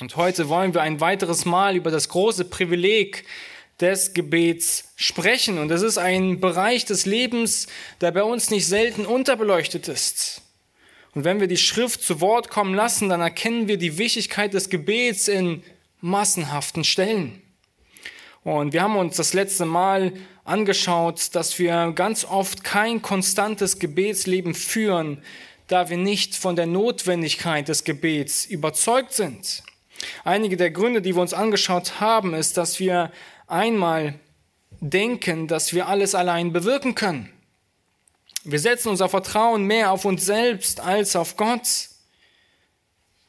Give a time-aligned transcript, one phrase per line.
[0.00, 3.24] Und heute wollen wir ein weiteres Mal über das große Privileg
[3.80, 5.58] des Gebets sprechen.
[5.58, 7.68] Und es ist ein Bereich des Lebens,
[8.00, 10.42] der bei uns nicht selten unterbeleuchtet ist.
[11.14, 14.68] Und wenn wir die Schrift zu Wort kommen lassen, dann erkennen wir die Wichtigkeit des
[14.68, 15.62] Gebets in
[16.00, 17.40] massenhaften Stellen.
[18.42, 20.12] Und wir haben uns das letzte Mal
[20.44, 25.22] angeschaut, dass wir ganz oft kein konstantes Gebetsleben führen,
[25.68, 29.62] da wir nicht von der Notwendigkeit des Gebets überzeugt sind.
[30.24, 33.10] Einige der Gründe, die wir uns angeschaut haben, ist, dass wir
[33.46, 34.14] einmal
[34.80, 37.30] denken, dass wir alles allein bewirken können.
[38.44, 41.88] Wir setzen unser Vertrauen mehr auf uns selbst als auf Gott.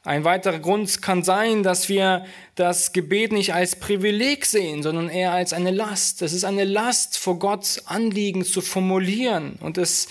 [0.04, 5.32] Ein weiterer Grund kann sein, dass wir das Gebet nicht als Privileg sehen, sondern eher
[5.32, 6.22] als eine Last.
[6.22, 9.58] Es ist eine Last, vor Gott Anliegen zu formulieren.
[9.62, 10.08] Und es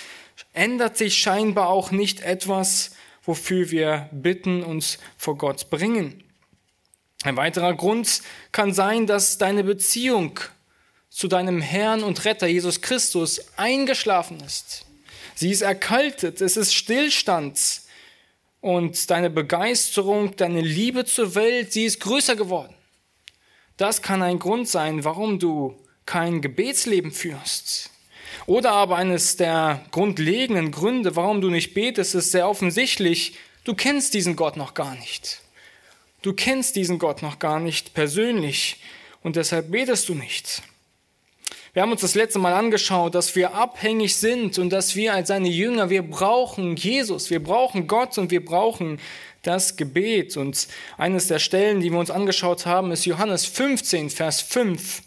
[0.53, 6.24] ändert sich scheinbar auch nicht etwas, wofür wir bitten und vor Gott bringen.
[7.25, 8.21] Ein weiterer Grund
[8.53, 10.41] kann sein, dass deine Beziehung
[11.09, 14.85] zu deinem Herrn und Retter Jesus Christus eingeschlafen ist.
[15.35, 17.81] Sie ist erkaltet, es ist Stillstand
[18.61, 22.75] und deine Begeisterung, deine Liebe zur Welt, sie ist größer geworden.
[23.79, 27.91] Das kann ein Grund sein, warum du kein Gebetsleben führst.
[28.45, 34.13] Oder aber eines der grundlegenden Gründe, warum du nicht betest, ist sehr offensichtlich, du kennst
[34.13, 35.44] diesen Gott noch gar nicht.
[36.25, 38.81] Du kennst diesen Gott noch gar nicht persönlich
[39.23, 40.63] und deshalb betest du nicht.
[41.75, 45.29] Wir haben uns das letzte Mal angeschaut, dass wir abhängig sind und dass wir als
[45.29, 49.01] seine Jünger, wir brauchen Jesus, wir brauchen Gott und wir brauchen
[49.43, 50.39] das Gebet.
[50.39, 50.67] Und
[50.97, 55.03] eines der Stellen, die wir uns angeschaut haben, ist Johannes 15, Vers 5.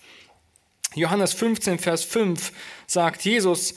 [0.94, 2.52] Johannes 15, Vers 5
[2.86, 3.74] sagt Jesus,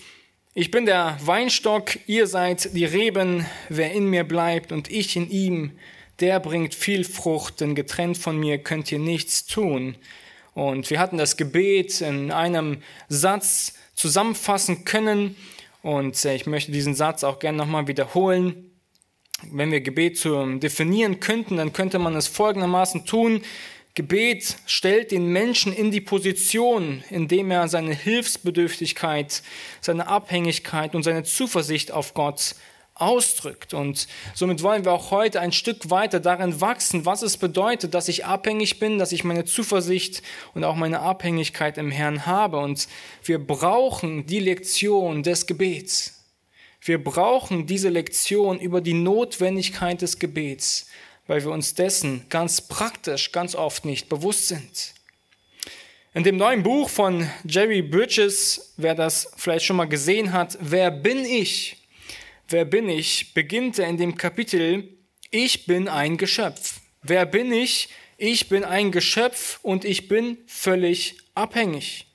[0.53, 5.31] ich bin der Weinstock, ihr seid die Reben, wer in mir bleibt und ich in
[5.31, 5.79] ihm,
[6.21, 9.97] der bringt viel Frucht, denn getrennt von mir könnt ihr nichts tun.
[10.55, 15.37] Und wir hatten das Gebet in einem Satz zusammenfassen können.
[15.83, 18.71] Und äh, ich möchte diesen Satz auch gerne nochmal wiederholen.
[19.51, 23.43] Wenn wir Gebet zu definieren könnten, dann könnte man es folgendermaßen tun.
[23.95, 29.43] Gebet stellt den Menschen in die Position, indem er seine Hilfsbedürftigkeit,
[29.81, 32.55] seine Abhängigkeit und seine Zuversicht auf Gott
[33.01, 33.75] ausdrückt.
[33.75, 38.09] Und somit wollen wir auch heute ein Stück weiter darin wachsen, was es bedeutet, dass
[38.09, 40.23] ich abhängig bin, dass ich meine Zuversicht
[40.55, 42.59] und auch meine Abhängigkeit im Herrn habe.
[42.59, 42.89] Und
[43.25, 46.25] wir brauchen die Lektion des Gebets.
[46.83, 50.87] Wir brauchen diese Lektion über die Notwendigkeit des Gebets,
[51.27, 54.95] weil wir uns dessen ganz praktisch ganz oft nicht bewusst sind.
[56.13, 60.91] In dem neuen Buch von Jerry Bridges, wer das vielleicht schon mal gesehen hat, Wer
[60.91, 61.80] bin ich?
[62.51, 63.33] Wer bin ich?
[63.33, 64.99] beginnt er in dem Kapitel,
[65.31, 66.81] ich bin ein Geschöpf.
[67.01, 67.91] Wer bin ich?
[68.19, 72.09] Ich bin ein Geschöpf und ich bin völlig abhängig.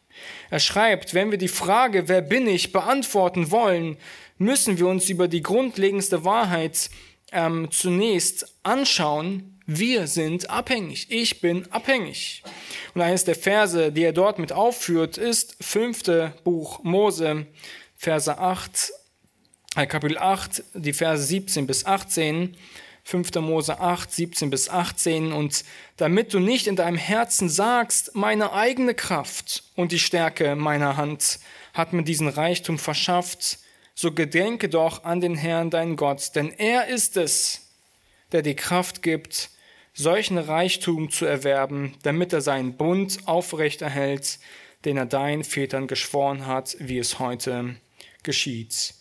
[0.49, 3.95] Er schreibt, wenn wir die Frage, wer bin ich, beantworten wollen,
[4.37, 6.89] müssen wir uns über die grundlegendste Wahrheit
[7.31, 11.07] ähm, zunächst anschauen, wir sind abhängig.
[11.11, 12.43] Ich bin abhängig.
[12.93, 17.47] Und eines der Verse, die er dort mit aufführt, ist fünfte Buch Mose,
[17.95, 19.04] Verse 8 äh,
[19.75, 22.55] Kapitel 8, die Verse 17 bis 18,
[23.03, 23.35] 5.
[23.35, 25.33] Mose 8, 17 bis 18.
[25.33, 25.65] Und
[25.97, 31.39] damit du nicht in deinem Herzen sagst, meine eigene Kraft und die Stärke meiner Hand
[31.73, 33.59] hat mir diesen Reichtum verschafft,
[33.93, 37.67] so gedenke doch an den Herrn, dein Gott, denn er ist es,
[38.31, 39.49] der die Kraft gibt,
[39.93, 44.39] solchen Reichtum zu erwerben, damit er seinen Bund aufrechterhält,
[44.85, 47.75] den er deinen Vätern geschworen hat, wie es heute
[48.23, 48.95] geschieht.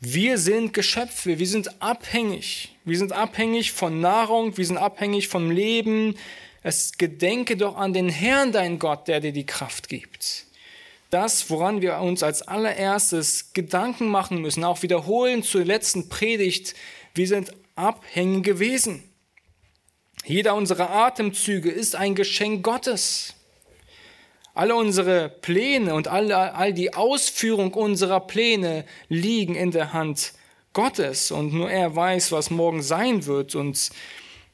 [0.00, 2.76] Wir sind Geschöpfe, wir sind abhängig.
[2.84, 6.16] Wir sind abhängig von Nahrung, wir sind abhängig vom Leben.
[6.62, 10.46] Es gedenke doch an den Herrn, dein Gott, der dir die Kraft gibt.
[11.10, 16.76] Das, woran wir uns als allererstes Gedanken machen müssen, auch wiederholen zur letzten Predigt,
[17.14, 19.02] wir sind abhängig gewesen.
[20.24, 23.34] Jeder unserer Atemzüge ist ein Geschenk Gottes.
[24.58, 30.32] Alle unsere Pläne und alle, all die Ausführung unserer Pläne liegen in der Hand
[30.72, 33.90] Gottes und nur er weiß, was morgen sein wird und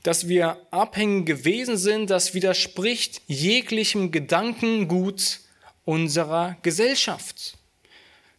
[0.03, 5.41] dass wir abhängig gewesen sind, das widerspricht jeglichem Gedankengut
[5.87, 7.57] unserer Gesellschaft.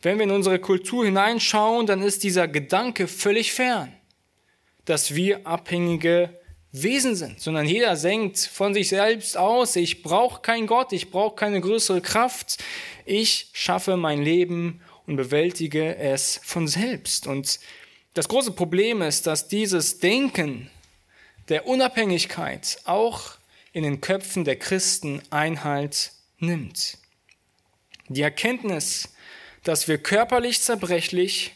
[0.03, 3.91] Wenn wir in unsere Kultur hineinschauen, dann ist dieser Gedanke völlig fern,
[4.85, 6.29] dass wir abhängige
[6.83, 11.36] Wesen sind, sondern jeder senkt von sich selbst aus, ich brauche keinen Gott, ich brauche
[11.36, 12.63] keine größere Kraft,
[13.06, 17.27] ich schaffe mein Leben und bewältige es von selbst.
[17.27, 17.60] Und
[18.13, 20.69] das große Problem ist, dass dieses Denken
[21.50, 23.36] der Unabhängigkeit auch
[23.72, 26.98] in den Köpfen der Christen Einhalt nimmt.
[28.07, 29.13] Die Erkenntnis,
[29.63, 31.54] dass wir körperlich zerbrechlich,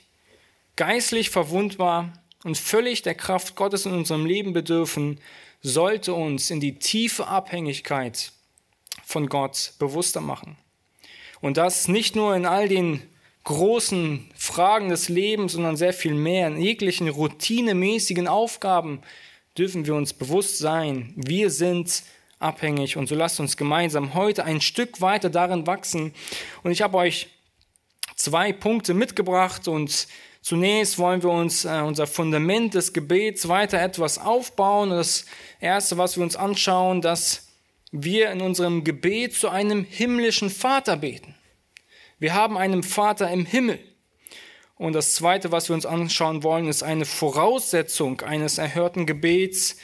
[0.76, 2.14] geistlich verwundbar
[2.44, 5.20] und völlig der Kraft Gottes in unserem Leben bedürfen,
[5.62, 8.32] sollte uns in die tiefe Abhängigkeit
[9.04, 10.58] von Gott bewusster machen.
[11.42, 13.02] Und das nicht nur in all den
[13.44, 16.48] großen Fragen des Lebens, sondern sehr viel mehr.
[16.48, 19.02] In jeglichen routinemäßigen Aufgaben
[19.58, 22.04] dürfen wir uns bewusst sein, wir sind
[22.40, 22.98] abhängig.
[22.98, 26.14] Und so lasst uns gemeinsam heute ein Stück weiter darin wachsen.
[26.64, 27.28] Und ich habe euch
[28.16, 30.08] zwei Punkte mitgebracht und
[30.50, 34.90] Zunächst wollen wir uns äh, unser Fundament des Gebets weiter etwas aufbauen.
[34.90, 35.26] Das
[35.60, 37.50] Erste, was wir uns anschauen, dass
[37.92, 41.36] wir in unserem Gebet zu einem himmlischen Vater beten.
[42.18, 43.78] Wir haben einen Vater im Himmel.
[44.76, 49.78] Und das Zweite, was wir uns anschauen wollen, ist eine Voraussetzung eines erhörten Gebets.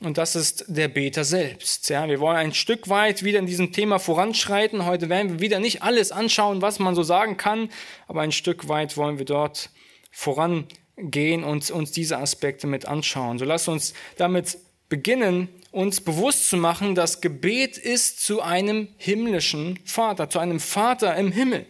[0.00, 1.88] Und das ist der Beter selbst.
[1.88, 4.84] Ja, wir wollen ein Stück weit wieder in diesem Thema voranschreiten.
[4.84, 7.70] Heute werden wir wieder nicht alles anschauen, was man so sagen kann,
[8.06, 9.70] aber ein Stück weit wollen wir dort
[10.10, 13.38] vorangehen und uns diese Aspekte mit anschauen.
[13.38, 14.58] So lasst uns damit
[14.88, 21.16] beginnen, uns bewusst zu machen, dass Gebet ist zu einem himmlischen Vater, zu einem Vater
[21.16, 21.66] im Himmel.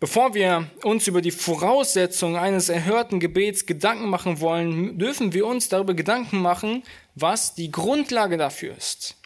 [0.00, 5.68] Bevor wir uns über die Voraussetzungen eines erhörten Gebets Gedanken machen wollen, dürfen wir uns
[5.68, 6.84] darüber Gedanken machen,
[7.16, 9.16] was die Grundlage dafür ist.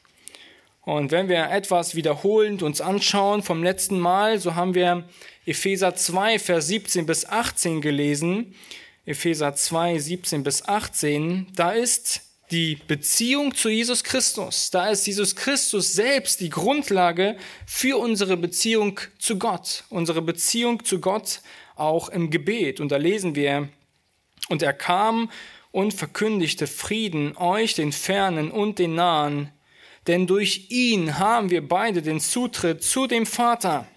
[0.80, 5.04] Und wenn wir etwas wiederholend uns anschauen vom letzten Mal, so haben wir
[5.44, 8.54] Epheser 2, Vers 17 bis 18 gelesen.
[9.04, 12.20] Epheser 2, 17 bis 18, da ist
[12.52, 14.70] die Beziehung zu Jesus Christus.
[14.70, 17.36] Da ist Jesus Christus selbst die Grundlage
[17.66, 21.40] für unsere Beziehung zu Gott, unsere Beziehung zu Gott
[21.74, 22.78] auch im Gebet.
[22.78, 23.68] Und da lesen wir,
[24.48, 25.30] und er kam
[25.72, 29.50] und verkündigte Frieden euch, den Fernen und den Nahen,
[30.06, 33.88] denn durch ihn haben wir beide den Zutritt zu dem Vater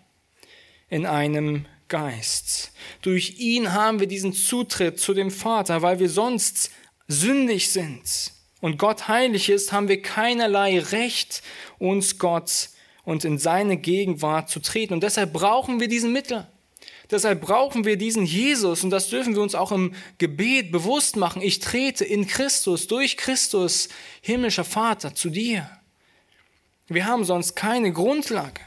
[0.90, 2.72] in einem Geist.
[3.02, 6.72] Durch ihn haben wir diesen Zutritt zu dem Vater, weil wir sonst
[7.08, 11.44] sündig sind und Gott heilig ist, haben wir keinerlei Recht,
[11.78, 12.70] uns Gott
[13.04, 14.94] und in seine Gegenwart zu treten.
[14.94, 16.50] Und deshalb brauchen wir diesen Mittler.
[17.12, 21.44] Deshalb brauchen wir diesen Jesus und das dürfen wir uns auch im Gebet bewusst machen.
[21.44, 23.90] Ich trete in Christus, durch Christus,
[24.22, 25.70] himmlischer Vater, zu dir.
[26.88, 28.62] Wir haben sonst keine Grundlage.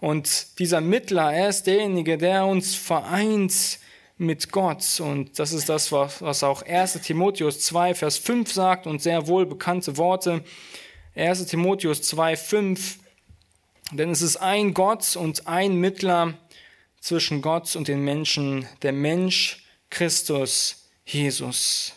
[0.00, 3.78] Und dieser Mittler, er ist derjenige, der uns vereint
[4.16, 5.00] mit Gott.
[5.00, 9.46] Und das ist das, was auch 1 Timotheus 2, Vers 5 sagt und sehr wohl
[9.46, 10.44] bekannte Worte.
[11.16, 12.98] 1 Timotheus 2, 5.
[13.92, 16.34] Denn es ist ein Gott und ein Mittler
[17.00, 21.94] zwischen Gott und den Menschen, der Mensch Christus Jesus.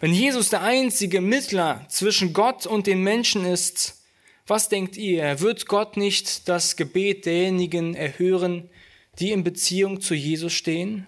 [0.00, 3.93] Wenn Jesus der einzige Mittler zwischen Gott und den Menschen ist,
[4.46, 5.40] was denkt ihr?
[5.40, 8.68] Wird Gott nicht das Gebet derjenigen erhören,
[9.18, 11.06] die in Beziehung zu Jesus stehen?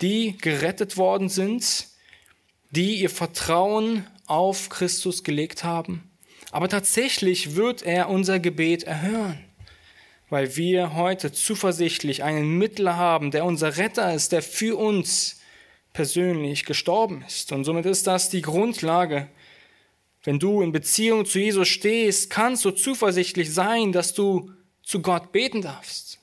[0.00, 1.86] die gerettet worden sind,
[2.70, 6.10] die ihr Vertrauen auf Christus gelegt haben.
[6.50, 9.38] Aber tatsächlich wird er unser Gebet erhören,
[10.30, 15.40] weil wir heute zuversichtlich einen Mittler haben, der unser Retter ist, der für uns
[15.92, 17.52] persönlich gestorben ist.
[17.52, 19.28] Und somit ist das die Grundlage.
[20.28, 25.32] Wenn du in Beziehung zu Jesus stehst, kannst du zuversichtlich sein, dass du zu Gott
[25.32, 26.18] beten darfst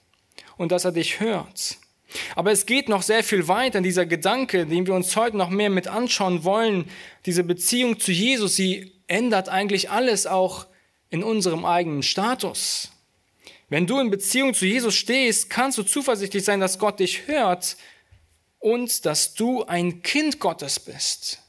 [0.57, 1.77] und dass er dich hört.
[2.35, 5.71] Aber es geht noch sehr viel weiter, dieser Gedanke, den wir uns heute noch mehr
[5.71, 6.85] mit anschauen wollen.
[7.25, 10.67] Diese Beziehung zu Jesus, sie ändert eigentlich alles auch
[11.09, 12.91] in unserem eigenen Status.
[13.69, 17.75] Wenn du in Beziehung zu Jesus stehst, kannst du zuversichtlich sein, dass Gott dich hört
[18.59, 21.41] und dass du ein Kind Gottes bist.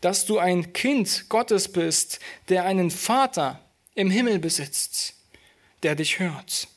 [0.00, 3.60] Dass du ein Kind Gottes bist, der einen Vater
[3.94, 5.14] im Himmel besitzt,
[5.82, 6.68] der dich hört.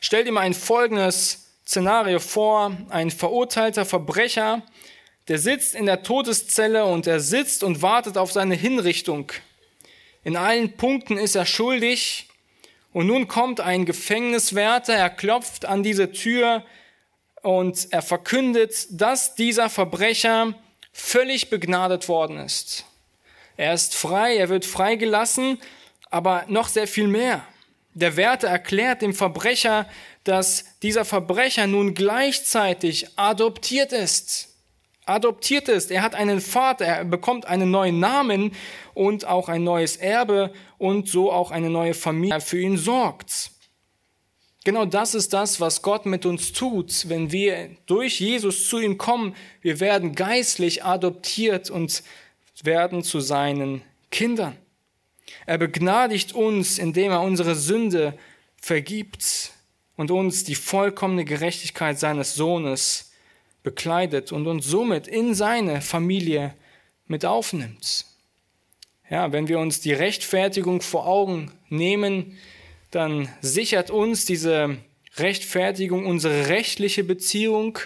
[0.00, 4.62] Stell dir mal ein folgendes Szenario vor, ein verurteilter Verbrecher,
[5.28, 9.32] der sitzt in der Todeszelle und er sitzt und wartet auf seine Hinrichtung.
[10.22, 12.28] In allen Punkten ist er schuldig
[12.92, 16.64] und nun kommt ein Gefängniswärter, er klopft an diese Tür
[17.42, 20.54] und er verkündet, dass dieser Verbrecher
[20.96, 22.86] völlig begnadet worden ist.
[23.58, 25.58] Er ist frei, er wird freigelassen,
[26.10, 27.46] aber noch sehr viel mehr.
[27.92, 29.86] Der Wärter erklärt dem Verbrecher,
[30.24, 34.48] dass dieser Verbrecher nun gleichzeitig adoptiert ist.
[35.04, 35.90] Adoptiert ist.
[35.90, 38.56] Er hat einen Vater, er bekommt einen neuen Namen
[38.94, 43.50] und auch ein neues Erbe und so auch eine neue Familie für ihn sorgt.
[44.66, 48.98] Genau das ist das, was Gott mit uns tut, wenn wir durch Jesus zu ihm
[48.98, 49.36] kommen.
[49.60, 52.02] Wir werden geistlich adoptiert und
[52.64, 54.56] werden zu seinen Kindern.
[55.46, 58.18] Er begnadigt uns, indem er unsere Sünde
[58.60, 59.52] vergibt
[59.94, 63.12] und uns die vollkommene Gerechtigkeit seines Sohnes
[63.62, 66.56] bekleidet und uns somit in seine Familie
[67.06, 68.04] mit aufnimmt.
[69.08, 72.36] Ja, wenn wir uns die Rechtfertigung vor Augen nehmen,
[72.90, 74.78] dann sichert uns diese
[75.16, 77.78] Rechtfertigung unsere rechtliche Beziehung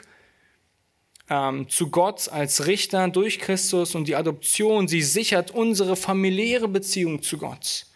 [1.29, 7.23] ähm, zu Gott als Richter durch Christus und die Adoption, sie sichert unsere familiäre Beziehung
[7.23, 7.87] zu Gott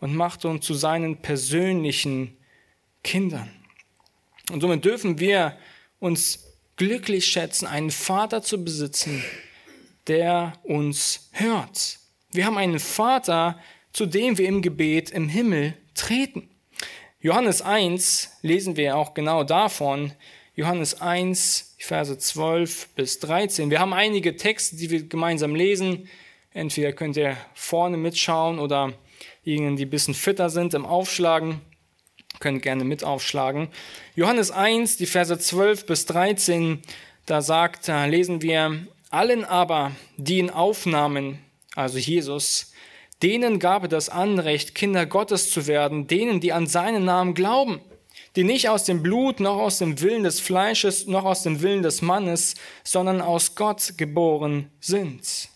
[0.00, 2.36] und macht uns zu seinen persönlichen
[3.02, 3.50] Kindern.
[4.50, 5.56] Und somit dürfen wir
[6.00, 9.24] uns glücklich schätzen, einen Vater zu besitzen,
[10.06, 11.98] der uns hört.
[12.32, 13.58] Wir haben einen Vater,
[13.92, 16.48] zu dem wir im Gebet im Himmel treten.
[17.24, 20.10] Johannes 1 lesen wir auch genau davon.
[20.56, 23.70] Johannes 1, Verse 12 bis 13.
[23.70, 26.08] Wir haben einige Texte, die wir gemeinsam lesen.
[26.52, 28.92] Entweder könnt ihr vorne mitschauen oder
[29.46, 31.60] diejenigen, die ein bisschen fitter sind im Aufschlagen,
[32.40, 33.68] können gerne mit aufschlagen.
[34.16, 36.82] Johannes 1, die Verse 12 bis 13,
[37.26, 41.38] da sagt, da lesen wir, allen aber, die ihn aufnahmen,
[41.76, 42.72] also Jesus,
[43.22, 47.80] Denen gab er das Anrecht, Kinder Gottes zu werden, denen, die an seinen Namen glauben,
[48.34, 51.82] die nicht aus dem Blut, noch aus dem Willen des Fleisches, noch aus dem Willen
[51.82, 55.48] des Mannes, sondern aus Gott geboren sind.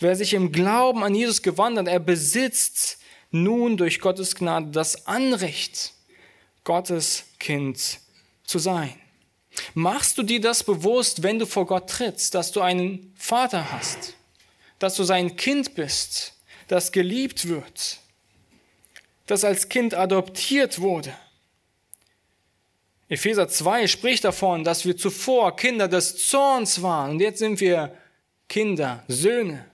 [0.00, 2.98] Wer sich im Glauben an Jesus gewandert, er besitzt
[3.30, 5.92] nun durch Gottes Gnade das Anrecht,
[6.64, 8.00] Gottes Kind
[8.44, 8.94] zu sein.
[9.74, 14.14] Machst du dir das bewusst, wenn du vor Gott trittst, dass du einen Vater hast,
[14.78, 16.35] dass du sein Kind bist,
[16.68, 17.98] das geliebt wird,
[19.26, 21.14] das als Kind adoptiert wurde.
[23.08, 27.96] Epheser 2 spricht davon, dass wir zuvor Kinder des Zorns waren und jetzt sind wir
[28.48, 29.64] Kinder, Söhne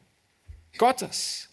[0.76, 1.48] Gottes.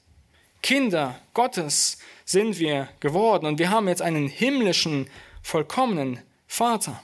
[0.62, 5.10] Kinder Gottes sind wir geworden und wir haben jetzt einen himmlischen,
[5.42, 7.02] vollkommenen Vater.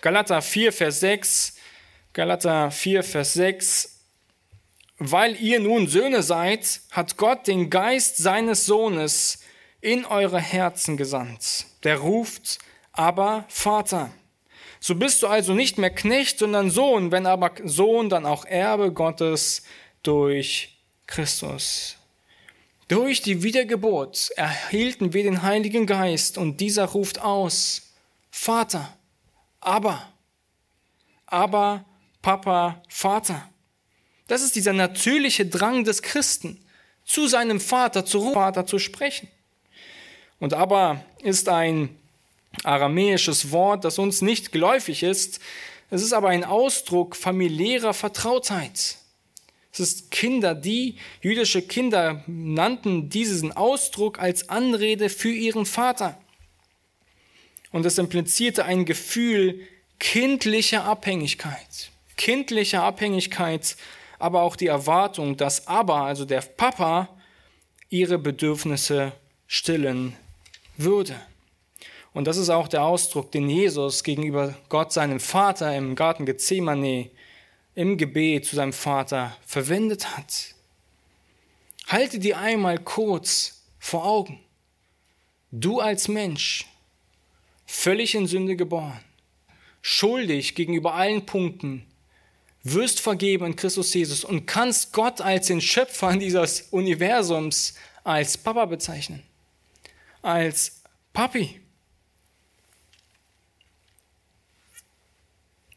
[0.00, 1.56] Galater 4, Vers 6,
[2.12, 3.95] Galater 4, Vers 6
[4.98, 9.40] weil ihr nun Söhne seid, hat Gott den Geist seines Sohnes
[9.80, 11.66] in eure Herzen gesandt.
[11.84, 12.58] Der ruft,
[12.92, 14.10] aber Vater.
[14.80, 18.92] So bist du also nicht mehr Knecht, sondern Sohn, wenn aber Sohn, dann auch Erbe
[18.92, 19.62] Gottes
[20.02, 21.96] durch Christus.
[22.88, 27.92] Durch die Wiedergeburt erhielten wir den Heiligen Geist und dieser ruft aus,
[28.30, 28.96] Vater,
[29.60, 30.12] aber,
[31.26, 31.84] aber,
[32.22, 33.48] Papa, Vater.
[34.26, 36.60] Das ist dieser natürliche Drang des Christen,
[37.04, 39.28] zu seinem Vater, zu Vater zu sprechen.
[40.40, 41.96] Und aber ist ein
[42.64, 45.40] aramäisches Wort, das uns nicht geläufig ist.
[45.90, 48.96] Es ist aber ein Ausdruck familiärer Vertrautheit.
[49.72, 56.18] Es ist Kinder, die jüdische Kinder nannten diesen Ausdruck als Anrede für ihren Vater.
[57.72, 59.60] Und es implizierte ein Gefühl
[59.98, 61.90] kindlicher Abhängigkeit.
[62.16, 63.76] Kindlicher Abhängigkeit
[64.18, 67.08] aber auch die Erwartung, dass aber, also der Papa,
[67.88, 69.12] ihre Bedürfnisse
[69.46, 70.16] stillen
[70.76, 71.14] würde.
[72.12, 77.10] Und das ist auch der Ausdruck, den Jesus gegenüber Gott, seinem Vater im Garten Gethsemane,
[77.74, 80.54] im Gebet zu seinem Vater verwendet hat.
[81.88, 84.40] Halte dir einmal kurz vor Augen.
[85.52, 86.66] Du als Mensch,
[87.66, 88.98] völlig in Sünde geboren,
[89.82, 91.86] schuldig gegenüber allen Punkten,
[92.72, 98.66] wirst vergeben in Christus Jesus und kannst Gott als den Schöpfer dieses Universums als Papa
[98.66, 99.22] bezeichnen.
[100.22, 100.82] Als
[101.12, 101.60] Papi.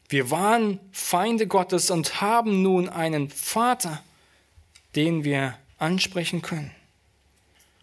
[0.09, 4.03] Wir waren Feinde Gottes und haben nun einen Vater,
[4.95, 6.71] den wir ansprechen können.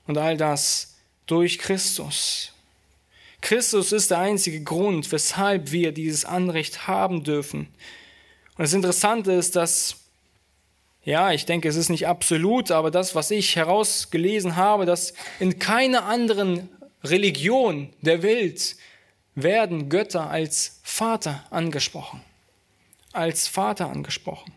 [0.06, 0.96] Und all das
[1.26, 2.52] durch Christus.
[3.40, 7.68] Christus ist der einzige Grund, weshalb wir dieses Anrecht haben dürfen.
[8.56, 9.96] Und das Interessante ist, dass,
[11.04, 15.58] ja, ich denke, es ist nicht absolut, aber das, was ich herausgelesen habe, dass in
[15.58, 16.68] keiner anderen
[17.04, 18.76] Religion der Welt
[19.34, 22.22] werden Götter als Vater angesprochen.
[23.12, 24.52] Als Vater angesprochen.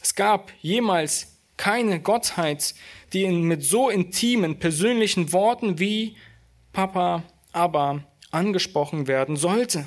[0.00, 1.28] Es gab jemals
[1.58, 2.74] keine Gottheit,
[3.12, 6.16] die mit so intimen, persönlichen Worten wie
[6.72, 9.86] Papa, aber angesprochen werden sollte.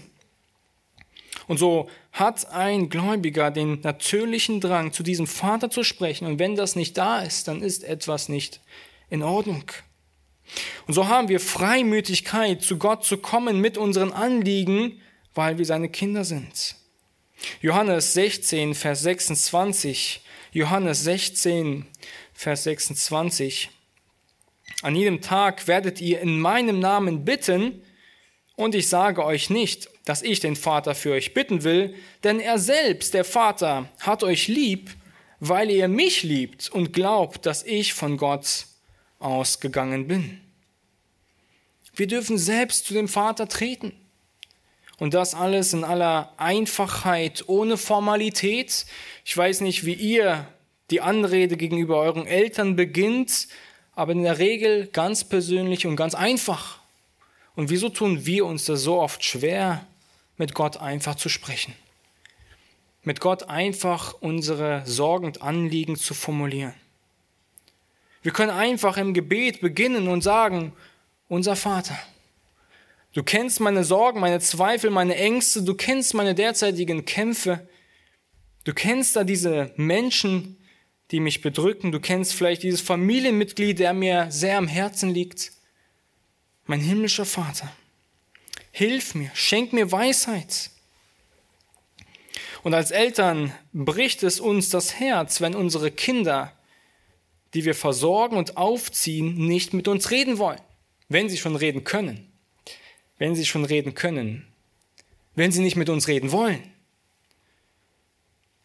[1.47, 6.25] Und so hat ein Gläubiger den natürlichen Drang, zu diesem Vater zu sprechen.
[6.25, 8.61] Und wenn das nicht da ist, dann ist etwas nicht
[9.09, 9.63] in Ordnung.
[10.87, 15.01] Und so haben wir Freimütigkeit, zu Gott zu kommen mit unseren Anliegen,
[15.33, 16.75] weil wir seine Kinder sind.
[17.61, 20.21] Johannes 16, Vers 26.
[20.51, 21.85] Johannes 16,
[22.33, 23.69] Vers 26.
[24.81, 27.81] An jedem Tag werdet ihr in meinem Namen bitten,
[28.55, 32.59] und ich sage euch nicht, dass ich den Vater für euch bitten will, denn er
[32.59, 34.91] selbst, der Vater, hat euch lieb,
[35.39, 38.67] weil ihr mich liebt und glaubt, dass ich von Gott
[39.19, 40.39] ausgegangen bin.
[41.95, 43.93] Wir dürfen selbst zu dem Vater treten.
[44.97, 48.85] Und das alles in aller Einfachheit, ohne Formalität.
[49.25, 50.47] Ich weiß nicht, wie ihr
[50.89, 53.47] die Anrede gegenüber euren Eltern beginnt,
[53.93, 56.79] aber in der Regel ganz persönlich und ganz einfach.
[57.55, 59.85] Und wieso tun wir uns das so oft schwer,
[60.37, 61.73] mit Gott einfach zu sprechen?
[63.03, 66.73] Mit Gott einfach unsere Sorgen und Anliegen zu formulieren.
[68.23, 70.73] Wir können einfach im Gebet beginnen und sagen,
[71.27, 71.95] unser Vater,
[73.13, 77.67] du kennst meine Sorgen, meine Zweifel, meine Ängste, du kennst meine derzeitigen Kämpfe,
[78.63, 80.57] du kennst da diese Menschen,
[81.11, 85.51] die mich bedrücken, du kennst vielleicht dieses Familienmitglied, der mir sehr am Herzen liegt.
[86.65, 87.71] Mein himmlischer Vater,
[88.75, 90.69] hilf mir, schenk mir Weisheit.
[92.63, 96.51] Und als Eltern bricht es uns das Herz, wenn unsere Kinder,
[97.53, 100.61] die wir versorgen und aufziehen, nicht mit uns reden wollen
[101.09, 102.31] wenn sie schon reden können,
[103.17, 104.47] wenn sie schon reden können,
[105.35, 106.61] wenn sie nicht mit uns reden wollen.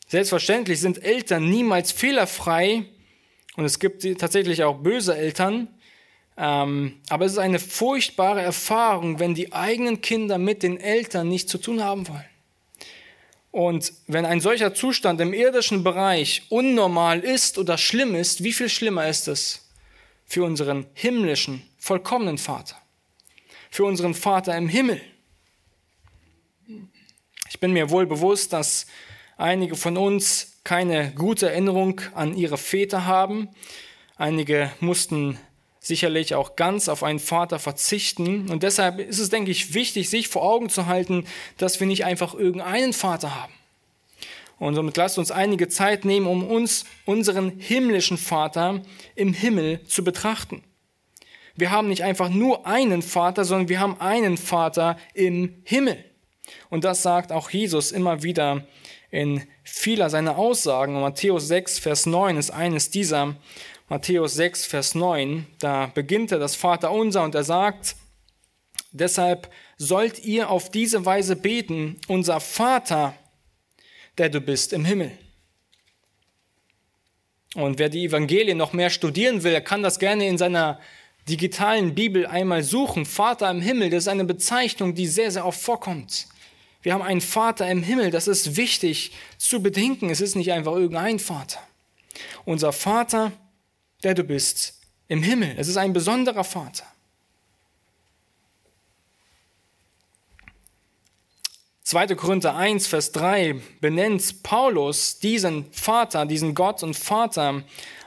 [0.08, 2.84] Selbstverständlich sind Eltern niemals fehlerfrei
[3.56, 5.68] und es gibt tatsächlich auch böse Eltern,
[6.42, 11.52] ähm, aber es ist eine furchtbare Erfahrung, wenn die eigenen Kinder mit den Eltern nichts
[11.52, 12.24] zu tun haben wollen.
[13.50, 18.70] Und wenn ein solcher Zustand im irdischen Bereich unnormal ist oder schlimm ist, wie viel
[18.70, 19.68] schlimmer ist es
[20.24, 22.76] für unseren himmlischen vollkommenen Vater,
[23.70, 25.02] für unseren Vater im Himmel.
[27.50, 28.86] Ich bin mir wohl bewusst, dass
[29.36, 33.50] einige von uns keine gute Erinnerung an ihre Väter haben.
[34.16, 35.38] Einige mussten
[35.80, 38.50] sicherlich auch ganz auf einen Vater verzichten.
[38.50, 41.24] Und deshalb ist es, denke ich, wichtig, sich vor Augen zu halten,
[41.56, 43.52] dass wir nicht einfach irgendeinen Vater haben.
[44.58, 48.82] Und somit lasst uns einige Zeit nehmen, um uns, unseren himmlischen Vater
[49.14, 50.62] im Himmel zu betrachten.
[51.56, 56.04] Wir haben nicht einfach nur einen Vater, sondern wir haben einen Vater im Himmel.
[56.68, 58.66] Und das sagt auch Jesus immer wieder
[59.10, 60.94] in vieler seiner Aussagen.
[60.94, 63.36] Und Matthäus 6, Vers 9 ist eines dieser.
[63.90, 67.96] Matthäus 6, Vers 9, da beginnt er das Vater unser und er sagt,
[68.92, 73.16] deshalb sollt ihr auf diese Weise beten, unser Vater,
[74.16, 75.10] der du bist im Himmel.
[77.56, 80.78] Und wer die Evangelien noch mehr studieren will, kann das gerne in seiner
[81.28, 85.60] digitalen Bibel einmal suchen, Vater im Himmel, das ist eine Bezeichnung, die sehr, sehr oft
[85.60, 86.28] vorkommt.
[86.82, 90.10] Wir haben einen Vater im Himmel, das ist wichtig zu bedenken.
[90.10, 91.58] Es ist nicht einfach irgendein Vater.
[92.44, 93.32] Unser Vater,
[94.02, 95.54] der du bist, im Himmel.
[95.58, 96.84] Es ist ein besonderer Vater.
[101.90, 102.14] 2.
[102.14, 107.64] Korinther 1, Vers 3 benennt Paulus diesen Vater, diesen Gott und Vater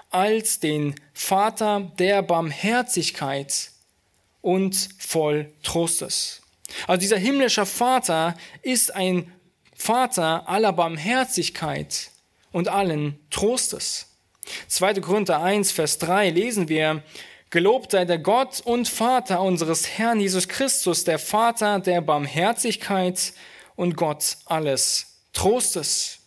[0.10, 3.72] als den Vater der Barmherzigkeit
[4.40, 6.42] und voll Trostes.
[6.88, 9.30] Also dieser himmlische Vater ist ein
[9.76, 12.12] Vater aller Barmherzigkeit
[12.54, 14.13] und allen Trostes.
[14.68, 14.96] 2.
[14.96, 17.04] Korinther 1, Vers 3 lesen wir,
[17.54, 23.32] Gelobt sei der Gott und Vater unseres Herrn Jesus Christus, der Vater der Barmherzigkeit
[23.76, 26.18] und Gott alles Trostes.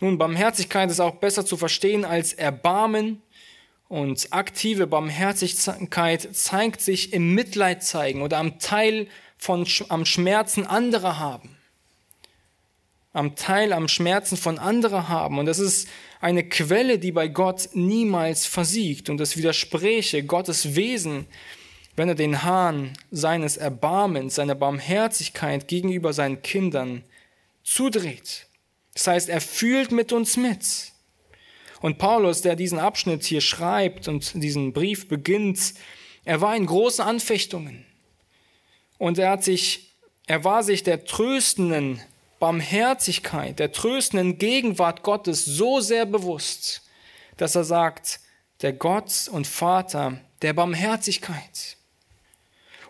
[0.00, 3.20] Nun, Barmherzigkeit ist auch besser zu verstehen als Erbarmen.
[3.88, 11.18] Und aktive Barmherzigkeit zeigt sich im Mitleid zeigen oder am Teil von, am Schmerzen anderer
[11.18, 11.56] haben.
[13.12, 15.38] Am Teil am Schmerzen von anderer haben.
[15.38, 15.88] Und das ist
[16.20, 19.08] eine Quelle, die bei Gott niemals versiegt.
[19.08, 21.26] Und das widerspräche Gottes Wesen,
[21.96, 27.04] wenn er den Hahn seines Erbarmens, seiner Barmherzigkeit gegenüber seinen Kindern
[27.62, 28.46] zudreht.
[28.94, 30.92] Das heißt, er fühlt mit uns mit.
[31.80, 35.74] Und Paulus, der diesen Abschnitt hier schreibt und diesen Brief beginnt,
[36.24, 37.84] er war in großen Anfechtungen.
[38.98, 39.94] Und er hat sich,
[40.26, 42.00] er war sich der tröstenden
[42.38, 46.82] Barmherzigkeit, der tröstenden Gegenwart Gottes so sehr bewusst,
[47.36, 48.20] dass er sagt,
[48.62, 51.76] der Gott und Vater der Barmherzigkeit.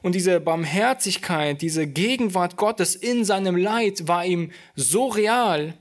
[0.01, 5.75] Und diese Barmherzigkeit, diese Gegenwart Gottes in seinem Leid war ihm so real,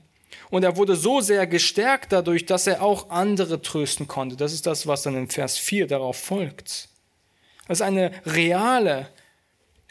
[0.50, 4.36] und er wurde so sehr gestärkt dadurch, dass er auch andere trösten konnte.
[4.36, 6.88] Das ist das, was dann in Vers 4 darauf folgt.
[7.66, 9.08] Das ist eine reale,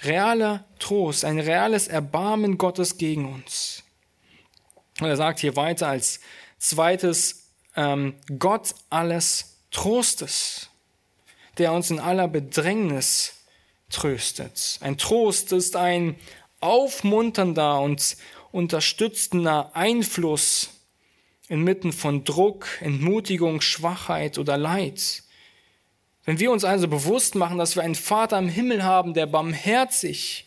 [0.03, 3.83] realer Trost, ein reales Erbarmen Gottes gegen uns.
[4.99, 6.19] Und er sagt hier weiter als
[6.57, 10.69] zweites, ähm, Gott alles Trostes,
[11.57, 13.33] der uns in aller Bedrängnis
[13.89, 14.79] tröstet.
[14.81, 16.15] Ein Trost ist ein
[16.59, 18.17] aufmunternder und
[18.51, 20.69] unterstützender Einfluss
[21.47, 25.23] inmitten von Druck, Entmutigung, Schwachheit oder Leid.
[26.27, 30.45] Wenn wir uns also bewusst machen, dass wir einen Vater im Himmel haben, der barmherzig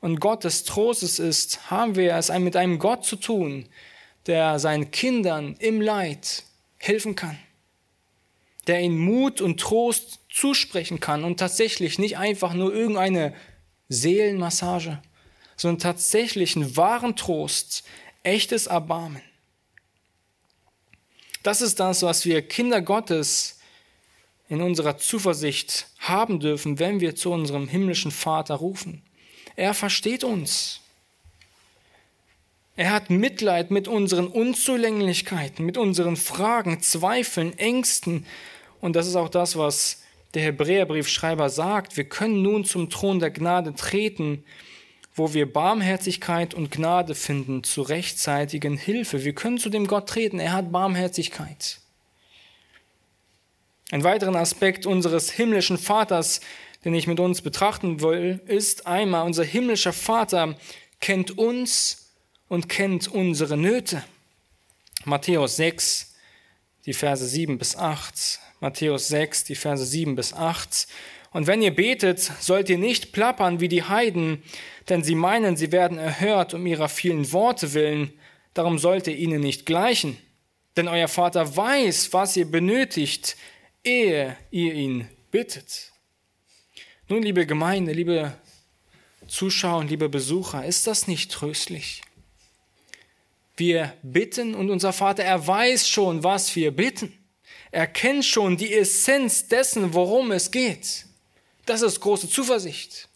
[0.00, 3.66] und Gott des Trostes ist, haben wir es mit einem Gott zu tun,
[4.24, 6.44] der seinen Kindern im Leid
[6.78, 7.38] helfen kann,
[8.66, 13.34] der ihnen Mut und Trost zusprechen kann und tatsächlich nicht einfach nur irgendeine
[13.90, 15.02] Seelenmassage,
[15.54, 17.84] sondern tatsächlich einen wahren Trost,
[18.22, 19.20] echtes Erbarmen.
[21.42, 23.59] Das ist das, was wir Kinder Gottes
[24.50, 29.00] in unserer Zuversicht haben dürfen, wenn wir zu unserem himmlischen Vater rufen.
[29.54, 30.80] Er versteht uns.
[32.74, 38.26] Er hat Mitleid mit unseren Unzulänglichkeiten, mit unseren Fragen, Zweifeln, Ängsten.
[38.80, 40.02] Und das ist auch das, was
[40.34, 41.96] der Hebräerbriefschreiber sagt.
[41.96, 44.42] Wir können nun zum Thron der Gnade treten,
[45.14, 49.24] wo wir Barmherzigkeit und Gnade finden zur rechtzeitigen Hilfe.
[49.24, 50.40] Wir können zu dem Gott treten.
[50.40, 51.79] Er hat Barmherzigkeit.
[53.90, 56.40] Ein weiterer Aspekt unseres himmlischen Vaters,
[56.84, 60.56] den ich mit uns betrachten will, ist einmal, unser himmlischer Vater
[61.00, 62.12] kennt uns
[62.48, 64.04] und kennt unsere Nöte.
[65.04, 66.14] Matthäus 6,
[66.86, 68.38] die Verse 7 bis 8.
[68.60, 70.86] Matthäus 6, die Verse 7 bis 8.
[71.32, 74.42] Und wenn ihr betet, sollt ihr nicht plappern wie die Heiden,
[74.88, 78.12] denn sie meinen, sie werden erhört um ihrer vielen Worte willen.
[78.54, 80.16] Darum sollt ihr ihnen nicht gleichen.
[80.76, 83.36] Denn euer Vater weiß, was ihr benötigt,
[83.84, 85.92] ehe ihr ihn bittet.
[87.08, 88.36] Nun, liebe Gemeinde, liebe
[89.26, 92.02] Zuschauer und liebe Besucher, ist das nicht tröstlich?
[93.56, 97.16] Wir bitten und unser Vater, er weiß schon, was wir bitten.
[97.70, 101.06] Er kennt schon die Essenz dessen, worum es geht.
[101.66, 103.08] Das ist große Zuversicht.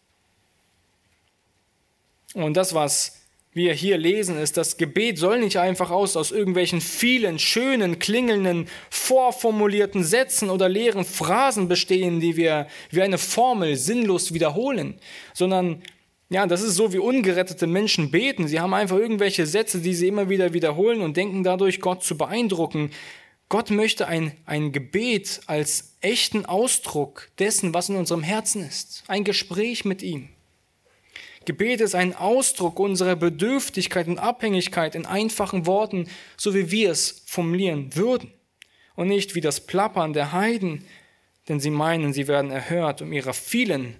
[2.34, 3.23] Und das, was
[3.54, 8.66] wir hier lesen, ist, das Gebet soll nicht einfach aus, aus irgendwelchen vielen schönen, klingelnden,
[8.90, 14.98] vorformulierten Sätzen oder leeren Phrasen bestehen, die wir wie eine Formel sinnlos wiederholen,
[15.32, 15.82] sondern
[16.30, 18.48] ja, das ist so, wie ungerettete Menschen beten.
[18.48, 22.18] Sie haben einfach irgendwelche Sätze, die sie immer wieder wiederholen und denken dadurch, Gott zu
[22.18, 22.90] beeindrucken.
[23.48, 29.04] Gott möchte ein, ein Gebet als echten Ausdruck dessen, was in unserem Herzen ist.
[29.06, 30.30] Ein Gespräch mit ihm.
[31.46, 37.22] Gebet ist ein Ausdruck unserer Bedürftigkeit und Abhängigkeit in einfachen Worten, so wie wir es
[37.26, 38.32] formulieren würden.
[38.96, 40.84] Und nicht wie das Plappern der Heiden,
[41.48, 43.96] denn sie meinen, sie werden erhört um ihrer vielen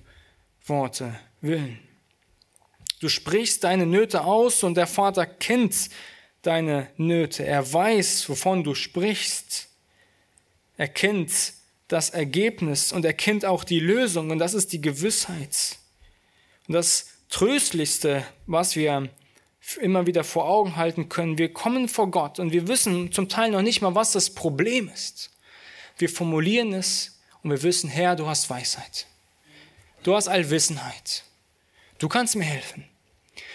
[0.64, 1.78] Worte willen.
[3.00, 5.90] Du sprichst deine Nöte aus und der Vater kennt
[6.42, 7.44] deine Nöte.
[7.44, 9.68] Er weiß, wovon du sprichst.
[10.76, 11.33] Er kennt
[11.88, 15.76] das Ergebnis und er kennt auch die Lösung und das ist die Gewissheit.
[16.66, 19.09] Und das Tröstlichste, was wir
[19.81, 21.37] immer wieder vor Augen halten können.
[21.37, 24.88] Wir kommen vor Gott und wir wissen zum Teil noch nicht mal, was das Problem
[24.88, 25.33] ist.
[25.99, 29.09] Wir formulieren es und wir wissen, Herr, du hast Weisheit.
[30.05, 31.25] Du hast Allwissenheit.
[31.99, 32.85] Du kannst mir helfen.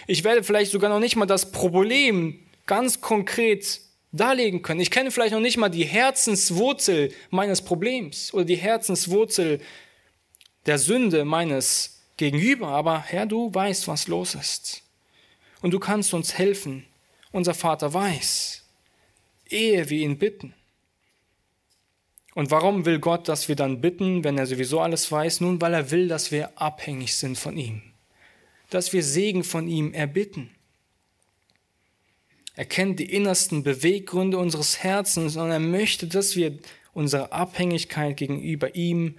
[0.06, 3.80] Ich werde vielleicht sogar noch nicht mal das Problem ganz konkret
[4.12, 4.80] darlegen können.
[4.80, 9.58] Ich kenne vielleicht noch nicht mal die Herzenswurzel meines Problems oder die Herzenswurzel
[10.66, 14.82] der Sünde meines gegenüber, aber Herr, du weißt, was los ist.
[15.60, 16.86] Und du kannst uns helfen.
[17.32, 18.64] Unser Vater weiß,
[19.48, 20.54] ehe wir ihn bitten.
[22.34, 25.40] Und warum will Gott, dass wir dann bitten, wenn er sowieso alles weiß?
[25.40, 27.82] Nun, weil er will, dass wir abhängig sind von ihm.
[28.70, 30.50] Dass wir Segen von ihm erbitten.
[32.54, 36.58] Er kennt die innersten Beweggründe unseres Herzens und er möchte, dass wir
[36.92, 39.16] unsere Abhängigkeit gegenüber ihm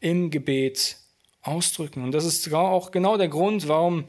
[0.00, 0.96] im Gebet
[1.42, 2.02] ausdrücken.
[2.02, 4.04] Und das ist auch genau der Grund, warum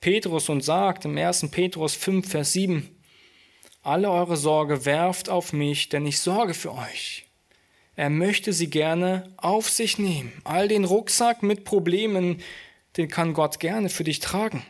[0.00, 1.48] Petrus uns sagt im 1.
[1.50, 2.88] Petrus 5, Vers 7,
[3.82, 7.26] alle eure Sorge werft auf mich, denn ich sorge für euch.
[7.94, 10.32] Er möchte sie gerne auf sich nehmen.
[10.44, 12.42] All den Rucksack mit Problemen,
[12.96, 14.64] den kann Gott gerne für dich tragen.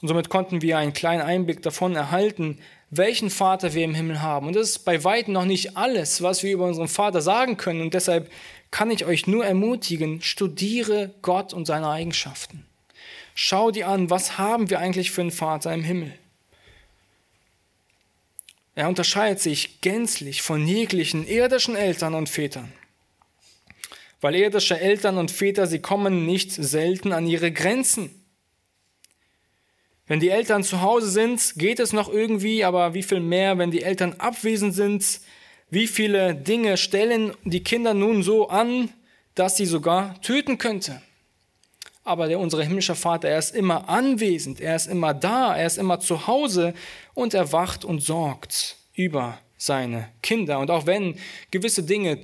[0.00, 2.58] Und somit konnten wir einen kleinen Einblick davon erhalten,
[2.90, 4.48] welchen Vater wir im Himmel haben.
[4.48, 7.80] Und das ist bei weitem noch nicht alles, was wir über unseren Vater sagen können.
[7.80, 8.30] Und deshalb
[8.72, 12.66] kann ich euch nur ermutigen, studiere Gott und seine Eigenschaften.
[13.36, 16.12] Schau dir an, was haben wir eigentlich für einen Vater im Himmel.
[18.74, 22.72] Er unterscheidet sich gänzlich von jeglichen irdischen Eltern und Vätern.
[24.22, 28.10] weil irdische Eltern und Väter, sie kommen nicht selten an ihre Grenzen.
[30.06, 33.72] Wenn die Eltern zu Hause sind, geht es noch irgendwie, aber wie viel mehr, wenn
[33.72, 35.20] die Eltern abwesend sind?
[35.72, 38.90] Wie viele Dinge stellen die Kinder nun so an,
[39.34, 41.00] dass sie sogar töten könnte?
[42.04, 45.78] Aber der, unser himmlischer Vater, er ist immer anwesend, er ist immer da, er ist
[45.78, 46.74] immer zu Hause
[47.14, 50.58] und er wacht und sorgt über seine Kinder.
[50.58, 51.18] Und auch wenn
[51.50, 52.18] gewisse Dinge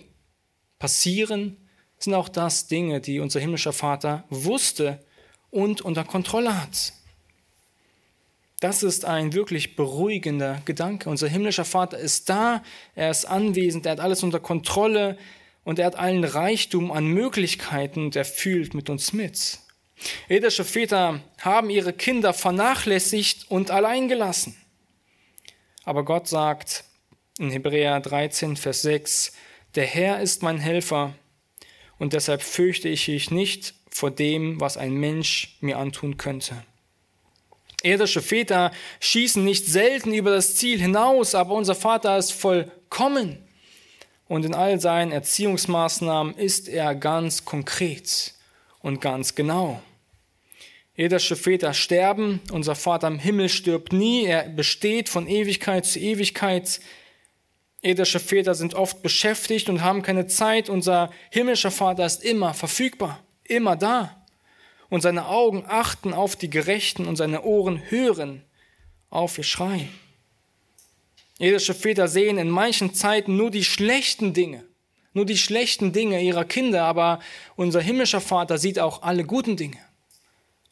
[0.79, 1.57] passieren,
[1.97, 5.03] sind auch das Dinge, die unser himmlischer Vater wusste
[5.49, 6.93] und unter Kontrolle hat.
[8.61, 11.09] Das ist ein wirklich beruhigender Gedanke.
[11.09, 12.63] Unser himmlischer Vater ist da,
[12.97, 15.17] er ist anwesend, er hat alles unter Kontrolle
[15.63, 19.61] und er hat allen Reichtum an Möglichkeiten und er fühlt mit uns mit.
[20.29, 24.57] Irdische Väter haben ihre Kinder vernachlässigt und allein gelassen.
[25.85, 26.85] Aber Gott sagt
[27.39, 29.33] in Hebräer 13, Vers 6,
[29.77, 31.15] der Herr ist mein Helfer
[31.99, 36.65] und deshalb fürchte ich mich nicht vor dem, was ein Mensch mir antun könnte.
[37.89, 38.71] Irdische Väter
[39.01, 43.39] schießen nicht selten über das Ziel hinaus, aber unser Vater ist vollkommen.
[44.29, 48.35] Und in all seinen Erziehungsmaßnahmen ist er ganz konkret
[48.81, 49.81] und ganz genau.
[50.97, 56.81] Irdische Väter sterben, unser Vater im Himmel stirbt nie, er besteht von Ewigkeit zu Ewigkeit.
[57.81, 63.21] Irdische Väter sind oft beschäftigt und haben keine Zeit, unser himmlischer Vater ist immer verfügbar,
[63.45, 64.18] immer da
[64.91, 68.43] und seine Augen achten auf die Gerechten und seine Ohren hören
[69.11, 69.89] auf ihr Schreien.
[71.39, 74.65] Irdische Väter sehen in manchen Zeiten nur die schlechten Dinge,
[75.13, 77.21] nur die schlechten Dinge ihrer Kinder, aber
[77.55, 79.79] unser himmlischer Vater sieht auch alle guten Dinge.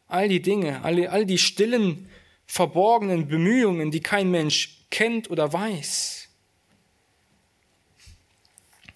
[0.08, 2.08] All die Dinge, all, all die stillen,
[2.46, 6.28] verborgenen Bemühungen, die kein Mensch kennt oder weiß.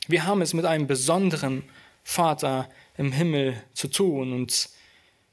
[0.07, 1.63] Wir haben es mit einem besonderen
[2.03, 4.71] Vater im Himmel zu tun und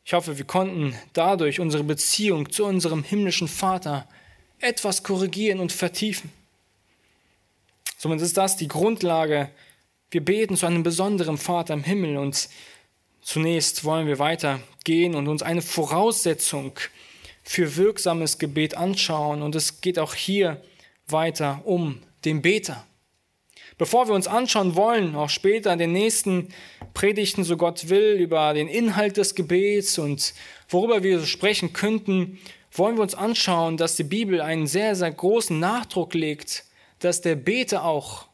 [0.07, 4.07] ich hoffe, wir konnten dadurch unsere Beziehung zu unserem himmlischen Vater
[4.59, 6.31] etwas korrigieren und vertiefen.
[7.97, 9.49] Somit ist das die Grundlage.
[10.09, 12.47] Wir beten zu einem besonderen Vater im Himmel und
[13.21, 16.79] zunächst wollen wir weitergehen und uns eine Voraussetzung
[17.43, 20.63] für wirksames Gebet anschauen und es geht auch hier
[21.09, 22.86] weiter um den Beter.
[23.77, 26.49] Bevor wir uns anschauen wollen, auch später in den nächsten
[26.93, 30.33] Predigten, so Gott will, über den Inhalt des Gebets und
[30.67, 32.39] worüber wir sprechen könnten,
[32.71, 36.63] wollen wir uns anschauen, dass die Bibel einen sehr, sehr großen Nachdruck legt,
[36.99, 38.27] dass der Beter auch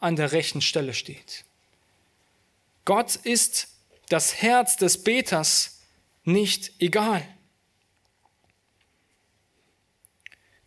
[0.00, 1.44] an der rechten Stelle steht.
[2.84, 3.68] Gott ist
[4.08, 5.80] das Herz des Beters
[6.24, 7.22] nicht egal.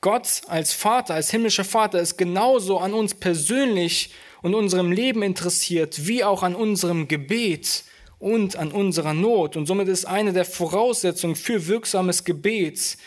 [0.04, 4.10] Gott als Vater, als himmlischer Vater ist genauso an uns persönlich
[4.42, 7.86] und unserem Leben interessiert, wie auch an unserem Gebet
[8.20, 9.56] und an unserer Not.
[9.56, 12.98] Und somit ist eine der Voraussetzungen für wirksames Gebet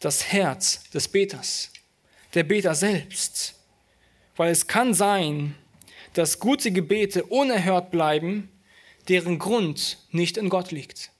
[0.00, 1.70] das Herz des Beters,
[2.34, 3.54] der Beter selbst.
[4.36, 5.54] Weil es kann sein,
[6.12, 8.50] dass gute Gebete unerhört bleiben,
[9.08, 11.10] deren Grund nicht in Gott liegt.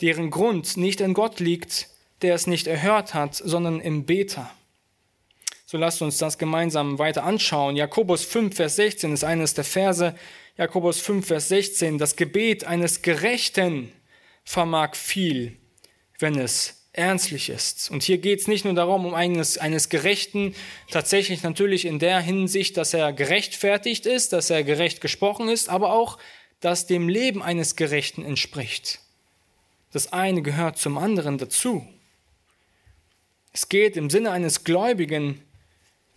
[0.00, 1.88] Deren Grund nicht in Gott liegt,
[2.22, 4.50] der es nicht erhört hat, sondern im Beter.
[5.66, 7.76] So lasst uns das gemeinsam weiter anschauen.
[7.76, 10.14] Jakobus 5, Vers 16 ist eines der Verse.
[10.56, 11.98] Jakobus 5, Vers 16.
[11.98, 13.90] Das Gebet eines Gerechten
[14.44, 15.56] vermag viel,
[16.18, 17.90] wenn es ernstlich ist.
[17.90, 20.54] Und hier geht es nicht nur darum, um eines, eines Gerechten,
[20.90, 25.92] tatsächlich natürlich in der Hinsicht, dass er gerechtfertigt ist, dass er gerecht gesprochen ist, aber
[25.92, 26.18] auch,
[26.60, 29.00] dass dem Leben eines Gerechten entspricht.
[29.90, 31.86] Das eine gehört zum anderen dazu.
[33.52, 35.42] Es geht im Sinne eines Gläubigen,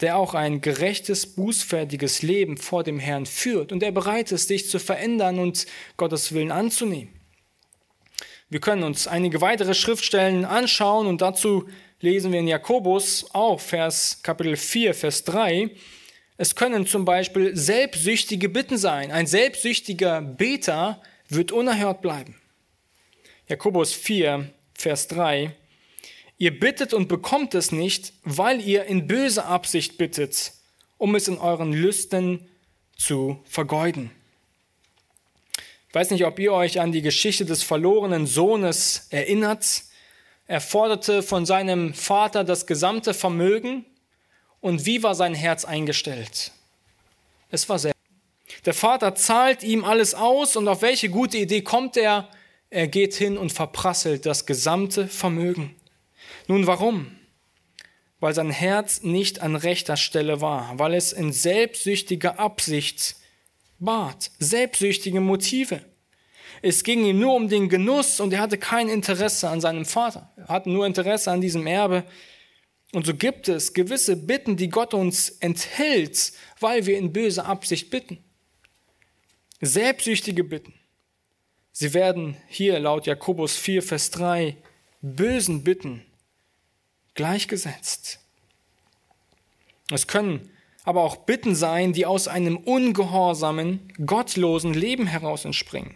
[0.02, 4.69] der auch ein gerechtes, bußfertiges Leben vor dem Herrn führt und der bereit ist, sich
[4.69, 5.65] zu verändern und
[5.98, 7.13] Gottes Willen anzunehmen.
[8.50, 11.67] Wir können uns einige weitere Schriftstellen anschauen und dazu
[12.00, 15.71] lesen wir in Jakobus auch Vers Kapitel 4, Vers 3.
[16.38, 19.12] Es können zum Beispiel selbstsüchtige Bitten sein.
[19.12, 22.36] Ein selbstsüchtiger Beter wird unerhört bleiben.
[23.48, 25.56] Jakobus 4, Vers 3.
[26.38, 30.52] Ihr bittet und bekommt es nicht, weil ihr in böser Absicht bittet,
[30.98, 32.50] um es in euren Lüsten
[32.98, 34.12] zu vergeuden.
[35.88, 39.84] Ich weiß nicht, ob ihr euch an die Geschichte des verlorenen Sohnes erinnert.
[40.45, 43.86] Er forderte von seinem Vater das gesamte Vermögen
[44.60, 46.52] und wie war sein Herz eingestellt?
[47.50, 47.93] Es war sehr.
[48.65, 52.28] Der Vater zahlt ihm alles aus und auf welche gute Idee kommt er?
[52.69, 55.76] Er geht hin und verprasselt das gesamte Vermögen.
[56.47, 57.15] Nun warum?
[58.19, 63.15] Weil sein Herz nicht an rechter Stelle war, weil es in selbstsüchtiger Absicht
[63.79, 65.81] bat, selbstsüchtige Motive.
[66.62, 70.31] Es ging ihm nur um den Genuss und er hatte kein Interesse an seinem Vater.
[70.38, 72.03] Er hatte nur Interesse an diesem Erbe.
[72.93, 77.89] Und so gibt es gewisse Bitten, die Gott uns enthält, weil wir in böser Absicht
[77.89, 78.23] bitten.
[79.62, 80.73] Selbstsüchtige Bitten.
[81.71, 84.55] Sie werden hier laut Jakobus 4, Vers 3
[85.01, 86.05] bösen Bitten
[87.15, 88.19] gleichgesetzt.
[89.91, 90.49] Es können
[90.84, 95.95] aber auch Bitten sein, die aus einem ungehorsamen, gottlosen Leben heraus entspringen.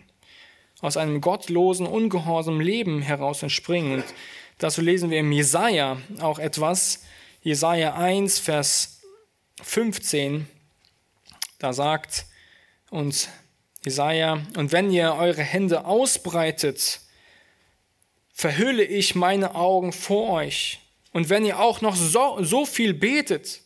[0.81, 3.93] Aus einem gottlosen, ungehorsamen Leben heraus entspringen.
[3.93, 4.05] Und
[4.57, 7.03] dazu lesen wir im Jesaja auch etwas.
[7.43, 9.01] Jesaja 1, Vers
[9.61, 10.47] 15.
[11.59, 12.25] Da sagt
[12.89, 13.29] uns
[13.83, 17.01] Jesaja, und wenn ihr eure Hände ausbreitet,
[18.33, 20.79] verhülle ich meine Augen vor euch.
[21.11, 23.61] Und wenn ihr auch noch so, so viel betet,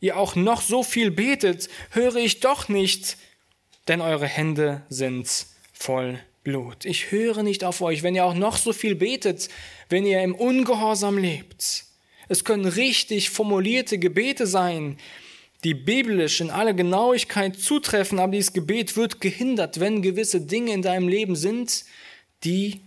[0.00, 3.16] ihr auch noch so viel betet, höre ich doch nicht,
[3.88, 5.28] denn eure Hände sind
[5.72, 6.84] voll Blut.
[6.84, 9.48] Ich höre nicht auf euch, wenn ihr auch noch so viel betet,
[9.88, 11.84] wenn ihr im Ungehorsam lebt.
[12.28, 14.98] Es können richtig formulierte Gebete sein,
[15.64, 20.82] die biblisch in aller Genauigkeit zutreffen, aber dieses Gebet wird gehindert, wenn gewisse Dinge in
[20.82, 21.84] deinem Leben sind,
[22.44, 22.82] die,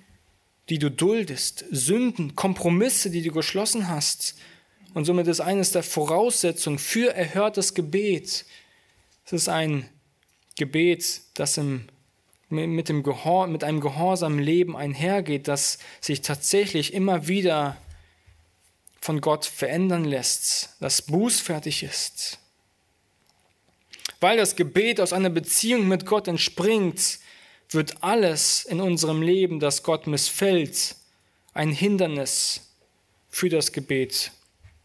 [0.69, 4.35] die du duldest, Sünden, Kompromisse, die du geschlossen hast,
[4.93, 8.45] und somit ist eines der Voraussetzungen für erhörtes Gebet.
[9.25, 9.87] Es ist ein
[10.57, 11.87] Gebet, das im,
[12.49, 17.77] mit, dem Gehor, mit einem gehorsamen Leben einhergeht, das sich tatsächlich immer wieder
[18.99, 22.39] von Gott verändern lässt, das bußfertig ist.
[24.19, 27.19] Weil das Gebet aus einer Beziehung mit Gott entspringt,
[27.69, 30.95] wird alles in unserem Leben, das Gott missfällt,
[31.53, 32.61] ein Hindernis
[33.29, 34.31] für das Gebet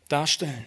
[0.09, 0.66] darstellen.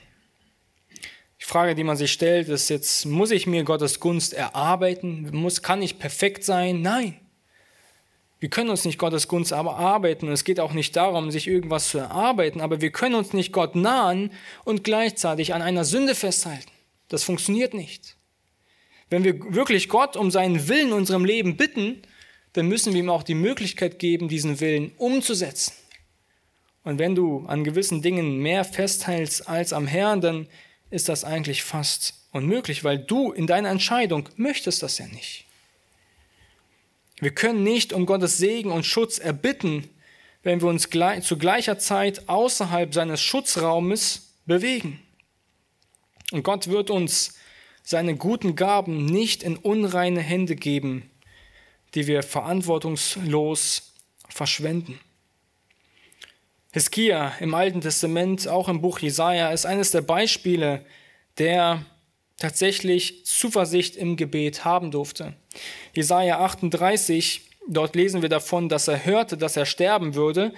[1.39, 5.29] Die Frage, die man sich stellt, ist jetzt, muss ich mir Gottes Gunst erarbeiten?
[5.31, 6.81] Muss, kann ich perfekt sein?
[6.81, 7.19] Nein.
[8.39, 10.27] Wir können uns nicht Gottes Gunst aber arbeiten.
[10.29, 13.75] Es geht auch nicht darum, sich irgendwas zu erarbeiten, aber wir können uns nicht Gott
[13.75, 14.31] nahen
[14.63, 16.71] und gleichzeitig an einer Sünde festhalten.
[17.07, 18.16] Das funktioniert nicht.
[19.09, 22.01] Wenn wir wirklich Gott um seinen Willen in unserem Leben bitten,
[22.53, 25.73] dann müssen wir ihm auch die Möglichkeit geben, diesen Willen umzusetzen.
[26.83, 30.47] Und wenn du an gewissen Dingen mehr festhältst als am Herrn, dann
[30.89, 35.45] ist das eigentlich fast unmöglich, weil du in deiner Entscheidung möchtest das ja nicht.
[37.19, 39.89] Wir können nicht um Gottes Segen und Schutz erbitten,
[40.43, 40.87] wenn wir uns
[41.23, 45.01] zu gleicher Zeit außerhalb seines Schutzraumes bewegen.
[46.31, 47.36] Und Gott wird uns
[47.87, 51.09] seine guten Gaben nicht in unreine Hände geben,
[51.95, 53.93] die wir verantwortungslos
[54.27, 54.99] verschwenden.
[56.73, 60.85] Hiskia im Alten Testament, auch im Buch Jesaja, ist eines der Beispiele,
[61.37, 61.85] der
[62.37, 65.33] tatsächlich Zuversicht im Gebet haben durfte.
[65.93, 70.53] Jesaja 38, dort lesen wir davon, dass er hörte, dass er sterben würde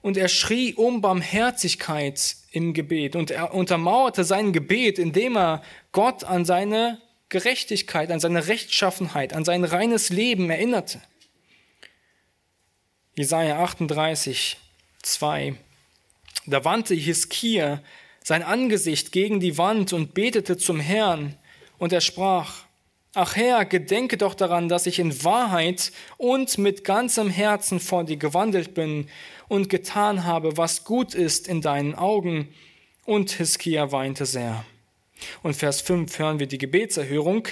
[0.00, 6.24] und er schrie um Barmherzigkeit im Gebet und er untermauerte sein Gebet, indem er Gott
[6.24, 11.02] an seine Gerechtigkeit, an seine Rechtschaffenheit, an sein reines Leben erinnerte.
[13.16, 14.56] Jesaja 38,
[15.02, 15.54] 2.
[16.46, 17.82] Da wandte Hiskia
[18.22, 21.36] sein Angesicht gegen die Wand und betete zum Herrn,
[21.78, 22.64] und er sprach,
[23.14, 28.18] Ach Herr, gedenke doch daran, dass ich in Wahrheit und mit ganzem Herzen vor dir
[28.18, 29.08] gewandelt bin
[29.48, 32.48] und getan habe, was gut ist in deinen Augen.
[33.06, 34.64] Und Hiskia weinte sehr.
[35.42, 37.48] Und Vers 5 hören wir die Gebetserhörung.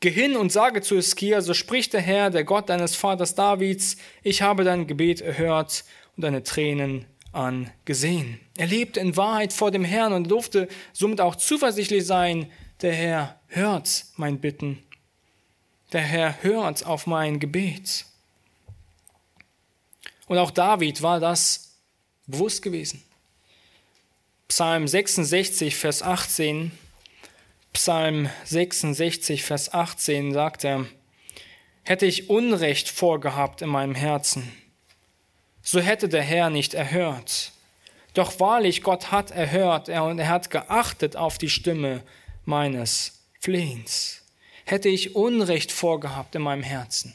[0.00, 3.98] Geh hin und sage zu Hiskia, so spricht der Herr, der Gott deines Vaters Davids,
[4.22, 5.84] ich habe dein Gebet erhört
[6.16, 8.40] und deine Tränen angesehen.
[8.56, 12.50] Er lebte in Wahrheit vor dem Herrn und durfte somit auch zuversichtlich sein,
[12.82, 14.82] der Herr hört mein Bitten.
[15.92, 18.06] Der Herr hört auf mein Gebet.
[20.26, 21.76] Und auch David war das
[22.26, 23.02] bewusst gewesen.
[24.48, 26.72] Psalm 66, Vers 18.
[27.72, 30.86] Psalm 66, Vers 18 sagt er,
[31.82, 34.52] hätte ich Unrecht vorgehabt in meinem Herzen,
[35.62, 37.52] so hätte der Herr nicht erhört.
[38.14, 42.02] Doch wahrlich, Gott hat erhört und er hat geachtet auf die Stimme
[42.44, 44.22] meines Flehens.
[44.64, 47.14] Hätte ich Unrecht vorgehabt in meinem Herzen,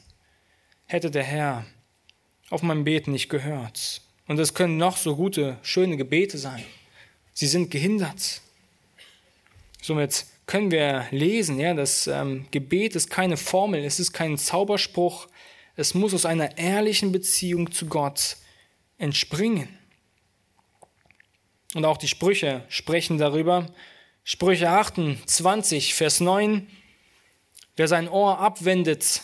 [0.88, 1.66] hätte der Herr
[2.50, 4.02] auf mein Beten nicht gehört.
[4.28, 6.64] Und es können noch so gute, schöne Gebete sein.
[7.34, 8.42] Sie sind gehindert.
[9.82, 15.28] Somit können wir lesen, ja, das ähm, Gebet ist keine Formel, es ist kein Zauberspruch,
[15.76, 18.38] es muss aus einer ehrlichen Beziehung zu Gott
[18.98, 19.68] entspringen.
[21.74, 23.68] Und auch die Sprüche sprechen darüber.
[24.28, 26.68] Sprüche 28, Vers 9.
[27.76, 29.22] Wer sein Ohr abwendet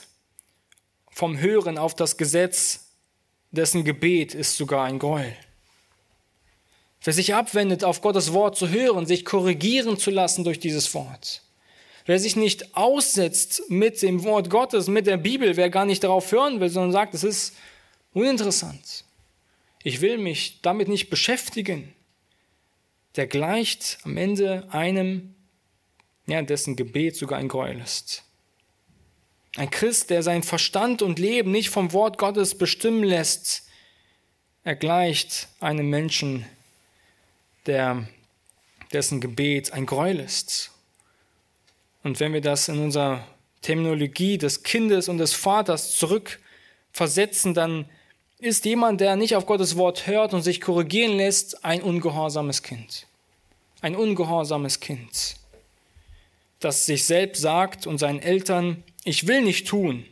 [1.09, 2.91] vom Hören auf das Gesetz,
[3.49, 5.35] dessen Gebet ist sogar ein Gräuel.
[7.03, 11.41] Wer sich abwendet, auf Gottes Wort zu hören, sich korrigieren zu lassen durch dieses Wort.
[12.05, 16.31] Wer sich nicht aussetzt mit dem Wort Gottes, mit der Bibel, wer gar nicht darauf
[16.31, 17.55] hören will, sondern sagt, es ist
[18.13, 19.03] uninteressant.
[19.81, 21.91] Ich will mich damit nicht beschäftigen.
[23.15, 25.35] Der gleicht am Ende einem,
[26.27, 28.23] ja, dessen Gebet sogar ein Gräuel ist.
[29.57, 33.67] Ein Christ, der sein Verstand und Leben nicht vom Wort Gottes bestimmen lässt,
[34.63, 36.45] er gleicht einem Menschen,
[37.65, 38.07] der,
[38.93, 40.71] dessen Gebet ein Gräuel ist.
[42.03, 43.27] Und wenn wir das in unserer
[43.61, 47.89] Terminologie des Kindes und des Vaters zurückversetzen, dann
[48.41, 53.07] ist jemand, der nicht auf Gottes Wort hört und sich korrigieren lässt, ein ungehorsames Kind.
[53.81, 55.35] Ein ungehorsames Kind,
[56.59, 60.05] das sich selbst sagt und seinen Eltern, ich will nicht tun,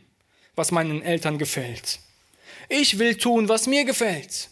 [0.56, 2.00] was meinen Eltern gefällt.
[2.68, 4.50] Ich will tun, was mir gefällt.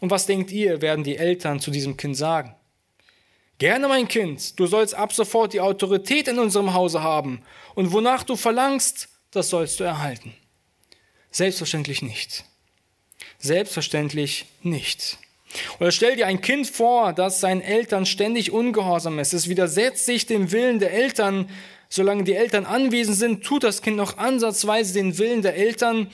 [0.00, 2.54] Und was denkt ihr, werden die Eltern zu diesem Kind sagen?
[3.58, 7.42] Gerne, mein Kind, du sollst ab sofort die Autorität in unserem Hause haben,
[7.74, 10.34] und wonach du verlangst, das sollst du erhalten.
[11.30, 12.44] Selbstverständlich nicht.
[13.38, 15.18] Selbstverständlich nicht.
[15.78, 19.32] Oder stell dir ein Kind vor, das seinen Eltern ständig ungehorsam ist.
[19.32, 21.48] Es widersetzt sich dem Willen der Eltern.
[21.88, 26.10] Solange die Eltern anwesend sind, tut das Kind noch ansatzweise den Willen der Eltern.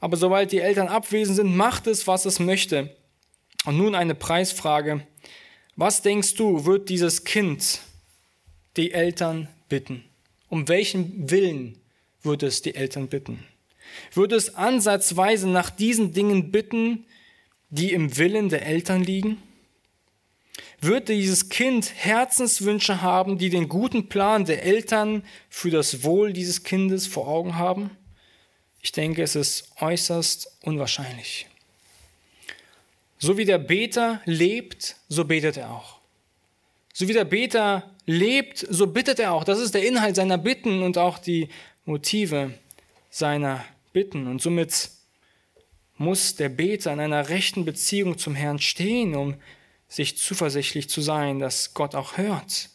[0.00, 2.94] Aber sobald die Eltern abwesend sind, macht es, was es möchte.
[3.64, 5.06] Und nun eine Preisfrage.
[5.74, 7.80] Was denkst du, wird dieses Kind
[8.76, 10.04] die Eltern bitten?
[10.48, 11.80] Um welchen Willen
[12.22, 13.44] wird es die Eltern bitten?
[14.12, 17.06] Wird es ansatzweise nach diesen Dingen bitten,
[17.70, 19.42] die im Willen der Eltern liegen?
[20.80, 26.62] Wird dieses Kind Herzenswünsche haben, die den guten Plan der Eltern für das Wohl dieses
[26.62, 27.90] Kindes vor Augen haben?
[28.80, 31.46] Ich denke, es ist äußerst unwahrscheinlich.
[33.18, 35.98] So wie der Beter lebt, so betet er auch.
[36.92, 39.44] So wie der Beter lebt, so bittet er auch.
[39.44, 41.48] Das ist der Inhalt seiner Bitten und auch die
[41.84, 42.54] Motive
[43.10, 44.26] seiner Bitten.
[44.26, 44.90] Und somit
[45.96, 49.34] muss der Beter in einer rechten Beziehung zum Herrn stehen, um
[49.88, 52.70] sich zuversichtlich zu sein, dass Gott auch hört.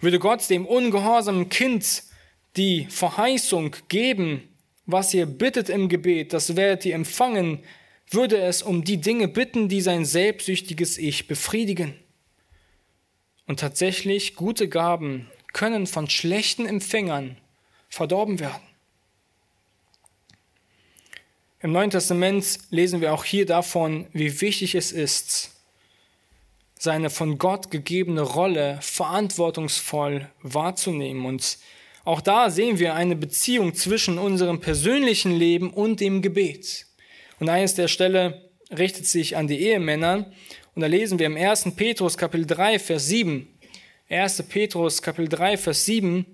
[0.00, 2.04] Würde Gott dem ungehorsamen Kind
[2.56, 4.42] die Verheißung geben,
[4.86, 7.62] was ihr bittet im Gebet, das werdet ihr empfangen,
[8.10, 11.94] würde es um die Dinge bitten, die sein selbstsüchtiges Ich befriedigen.
[13.46, 17.36] Und tatsächlich, gute Gaben können von schlechten Empfängern
[17.88, 18.67] verdorben werden.
[21.60, 25.50] Im Neuen Testament lesen wir auch hier davon, wie wichtig es ist,
[26.78, 31.26] seine von Gott gegebene Rolle verantwortungsvoll wahrzunehmen.
[31.26, 31.58] Und
[32.04, 36.86] auch da sehen wir eine Beziehung zwischen unserem persönlichen Leben und dem Gebet.
[37.40, 40.30] Und eines der Stelle richtet sich an die Ehemänner.
[40.76, 41.72] Und da lesen wir im 1.
[41.74, 43.48] Petrus Kapitel 3, Vers 7.
[44.08, 44.44] 1.
[44.44, 46.24] Petrus Kapitel 3, Vers 7.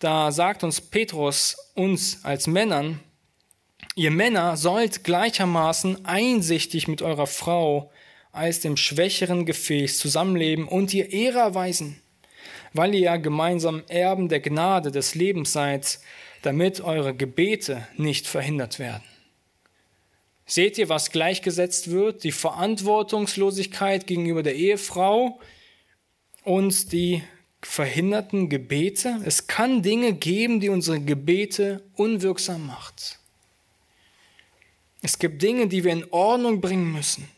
[0.00, 3.00] Da sagt uns Petrus uns als Männern,
[3.96, 7.90] ihr Männer sollt gleichermaßen einsichtig mit eurer Frau
[8.30, 12.00] als dem schwächeren Gefäß zusammenleben und ihr Ehre erweisen,
[12.74, 15.98] weil ihr ja gemeinsam Erben der Gnade des Lebens seid,
[16.42, 19.02] damit eure Gebete nicht verhindert werden.
[20.44, 22.22] Seht ihr, was gleichgesetzt wird?
[22.22, 25.40] Die Verantwortungslosigkeit gegenüber der Ehefrau
[26.44, 27.24] und die
[27.62, 29.20] verhinderten Gebete.
[29.24, 33.18] Es kann Dinge geben, die unsere Gebete unwirksam macht.
[35.06, 37.28] Es gibt Dinge, die wir in Ordnung bringen müssen.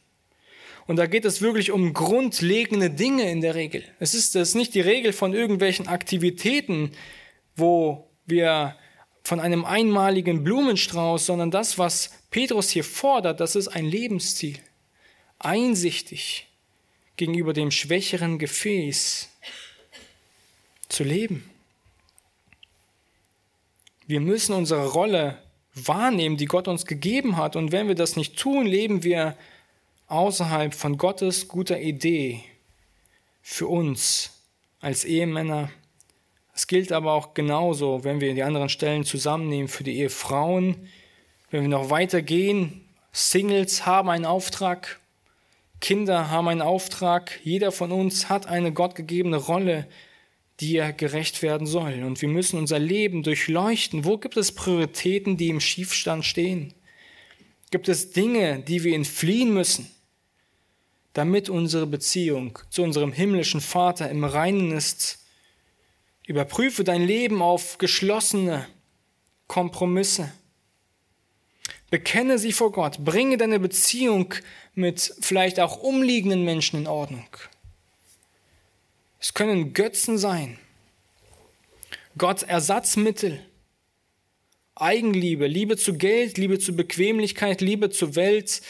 [0.86, 3.84] Und da geht es wirklich um grundlegende Dinge in der Regel.
[4.00, 6.92] Es ist, es ist nicht die Regel von irgendwelchen Aktivitäten,
[7.56, 8.74] wo wir
[9.22, 14.58] von einem einmaligen Blumenstrauß, sondern das, was Petrus hier fordert, das ist ein Lebensziel.
[15.38, 16.46] Einsichtig
[17.18, 19.28] gegenüber dem schwächeren Gefäß
[20.88, 21.50] zu leben.
[24.06, 25.42] Wir müssen unsere Rolle
[25.86, 27.56] wahrnehmen, die Gott uns gegeben hat.
[27.56, 29.36] Und wenn wir das nicht tun, leben wir
[30.08, 32.42] außerhalb von Gottes guter Idee
[33.42, 34.32] für uns
[34.80, 35.70] als Ehemänner,
[36.58, 40.88] es gilt aber auch genauso, wenn wir die anderen Stellen zusammennehmen für die Ehefrauen.
[41.52, 44.98] Wenn wir noch weitergehen, Singles haben einen Auftrag,
[45.80, 49.86] Kinder haben einen Auftrag, jeder von uns hat eine gottgegebene Rolle,
[50.60, 52.02] die er gerecht werden soll.
[52.02, 54.04] Und wir müssen unser Leben durchleuchten.
[54.04, 56.74] Wo gibt es Prioritäten, die im Schiefstand stehen?
[57.70, 59.90] Gibt es Dinge, die wir entfliehen müssen,
[61.12, 65.18] damit unsere Beziehung zu unserem himmlischen Vater im Reinen ist
[66.28, 68.66] Überprüfe dein Leben auf geschlossene
[69.46, 70.30] Kompromisse.
[71.88, 73.02] Bekenne sie vor Gott.
[73.02, 74.34] Bringe deine Beziehung
[74.74, 77.26] mit vielleicht auch umliegenden Menschen in Ordnung.
[79.18, 80.58] Es können Götzen sein.
[82.16, 83.44] Gott Ersatzmittel.
[84.74, 88.62] Eigenliebe, Liebe zu Geld, Liebe zu Bequemlichkeit, Liebe zur Welt.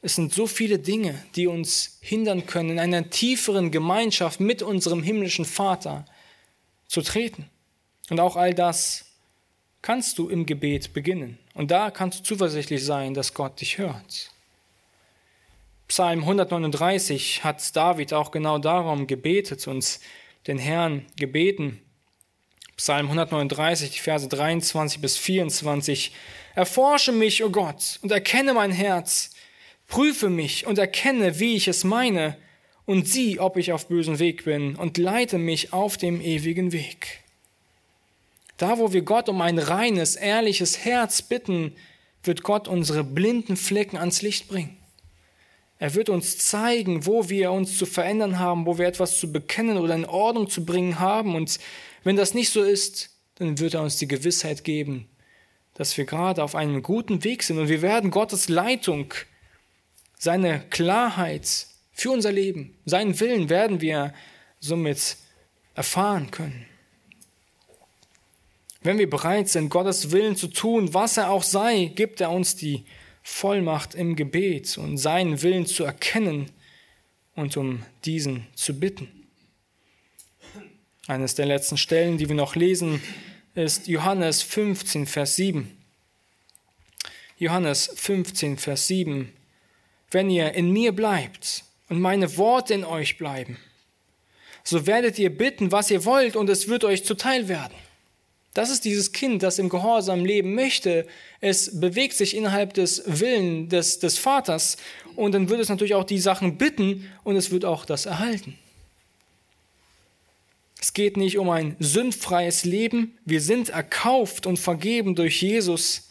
[0.00, 5.02] Es sind so viele Dinge, die uns hindern können, in einer tieferen Gemeinschaft mit unserem
[5.02, 6.06] himmlischen Vater
[6.86, 7.46] zu treten.
[8.10, 9.06] Und auch all das
[9.80, 11.38] kannst du im Gebet beginnen.
[11.54, 14.31] Und da kannst du zuversichtlich sein, dass Gott dich hört.
[15.88, 20.00] Psalm 139 hat David auch genau darum gebetet, uns
[20.46, 21.80] den Herrn gebeten.
[22.76, 26.12] Psalm 139, die Verse 23 bis 24.
[26.54, 29.30] Erforsche mich, o oh Gott, und erkenne mein Herz.
[29.88, 32.36] Prüfe mich und erkenne, wie ich es meine,
[32.84, 37.20] und sieh, ob ich auf bösen Weg bin, und leite mich auf dem ewigen Weg.
[38.56, 41.76] Da, wo wir Gott um ein reines, ehrliches Herz bitten,
[42.22, 44.76] wird Gott unsere blinden Flecken ans Licht bringen.
[45.82, 49.78] Er wird uns zeigen, wo wir uns zu verändern haben, wo wir etwas zu bekennen
[49.78, 51.34] oder in Ordnung zu bringen haben.
[51.34, 51.58] Und
[52.04, 55.08] wenn das nicht so ist, dann wird er uns die Gewissheit geben,
[55.74, 57.58] dass wir gerade auf einem guten Weg sind.
[57.58, 59.12] Und wir werden Gottes Leitung,
[60.16, 64.14] seine Klarheit für unser Leben, seinen Willen werden wir
[64.60, 65.16] somit
[65.74, 66.64] erfahren können.
[68.82, 72.54] Wenn wir bereit sind, Gottes Willen zu tun, was er auch sei, gibt er uns
[72.54, 72.84] die
[73.22, 76.50] Vollmacht im Gebet und seinen Willen zu erkennen
[77.34, 79.08] und um diesen zu bitten.
[81.06, 83.02] Eines der letzten Stellen, die wir noch lesen,
[83.54, 85.76] ist Johannes 15, Vers 7.
[87.38, 89.32] Johannes 15, Vers 7.
[90.10, 93.58] Wenn ihr in mir bleibt und meine Worte in euch bleiben,
[94.64, 97.74] so werdet ihr bitten, was ihr wollt, und es wird euch zuteil werden.
[98.54, 101.06] Das ist dieses Kind, das im Gehorsam leben möchte.
[101.40, 104.76] Es bewegt sich innerhalb des Willen des, des Vaters
[105.16, 108.58] und dann wird es natürlich auch die Sachen bitten und es wird auch das erhalten.
[110.78, 113.16] Es geht nicht um ein sündfreies Leben.
[113.24, 116.10] Wir sind erkauft und vergeben durch Jesus.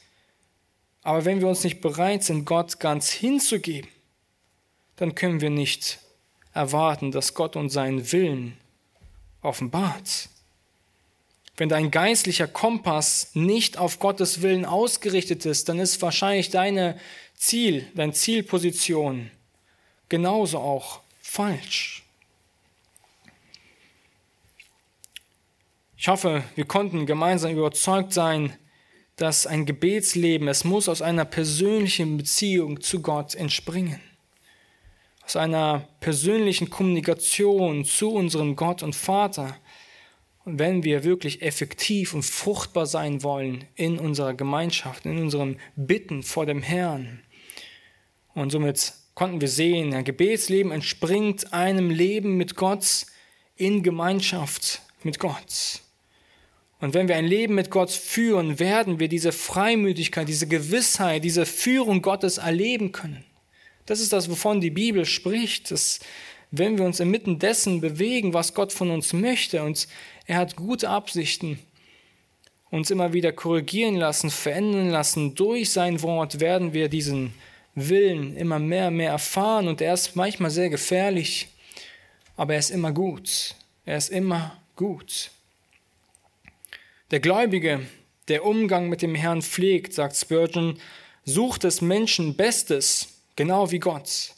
[1.04, 3.90] Aber wenn wir uns nicht bereit sind, Gott ganz hinzugeben,
[4.96, 6.00] dann können wir nicht
[6.54, 8.58] erwarten, dass Gott uns seinen Willen
[9.42, 10.30] offenbart.
[11.62, 16.98] Wenn dein geistlicher Kompass nicht auf Gottes Willen ausgerichtet ist, dann ist wahrscheinlich deine
[17.36, 19.30] Ziel, deine Zielposition
[20.10, 22.04] genauso auch falsch.
[25.98, 28.58] Ich hoffe, wir konnten gemeinsam überzeugt sein,
[29.16, 34.02] dass ein Gebetsleben, es muss aus einer persönlichen Beziehung zu Gott entspringen.
[35.24, 39.56] Aus einer persönlichen Kommunikation zu unserem Gott und Vater.
[40.58, 46.46] Wenn wir wirklich effektiv und fruchtbar sein wollen in unserer Gemeinschaft, in unserem Bitten vor
[46.46, 47.22] dem Herrn.
[48.34, 53.06] Und somit konnten wir sehen, ein Gebetsleben entspringt einem Leben mit Gott
[53.56, 55.82] in Gemeinschaft mit Gott.
[56.80, 61.46] Und wenn wir ein Leben mit Gott führen, werden wir diese Freimütigkeit, diese Gewissheit, diese
[61.46, 63.24] Führung Gottes erleben können.
[63.86, 66.00] Das ist das, wovon die Bibel spricht, dass
[66.52, 69.88] wenn wir uns inmitten dessen bewegen, was Gott von uns möchte, und
[70.26, 71.60] er hat gute Absichten,
[72.70, 77.34] uns immer wieder korrigieren lassen, verändern lassen, durch sein Wort werden wir diesen
[77.74, 81.50] Willen immer mehr und mehr erfahren und er ist manchmal sehr gefährlich,
[82.36, 83.56] aber er ist immer gut.
[83.86, 85.32] Er ist immer gut.
[87.12, 87.82] Der Gläubige,
[88.28, 90.78] der Umgang mit dem Herrn pflegt, sagt Spurgeon,
[91.26, 94.34] sucht des Menschen Bestes, genau wie Gott.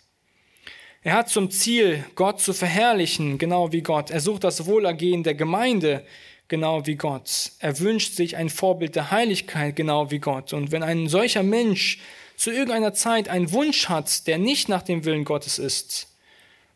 [1.05, 4.09] Er hat zum Ziel, Gott zu verherrlichen, genau wie Gott.
[4.09, 6.05] Er sucht das Wohlergehen der Gemeinde,
[6.47, 7.51] genau wie Gott.
[7.59, 10.53] Er wünscht sich ein Vorbild der Heiligkeit, genau wie Gott.
[10.53, 11.99] Und wenn ein solcher Mensch
[12.37, 16.15] zu irgendeiner Zeit einen Wunsch hat, der nicht nach dem Willen Gottes ist,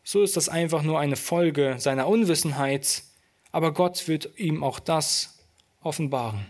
[0.03, 3.03] so ist das einfach nur eine Folge seiner Unwissenheit,
[3.53, 5.39] aber Gott wird ihm auch das
[5.82, 6.47] offenbaren.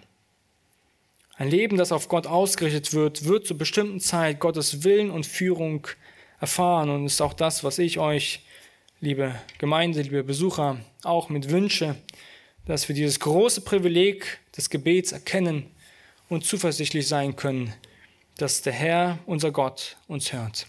[1.36, 5.88] Ein Leben, das auf Gott ausgerichtet wird, wird zur bestimmten Zeit Gottes Willen und Führung
[6.40, 8.42] erfahren und ist auch das, was ich euch,
[9.00, 11.96] liebe Gemeinde, liebe Besucher, auch mit wünsche,
[12.66, 15.70] dass wir dieses große Privileg des Gebets erkennen
[16.30, 17.74] und zuversichtlich sein können,
[18.38, 20.66] dass der Herr, unser Gott, uns hört.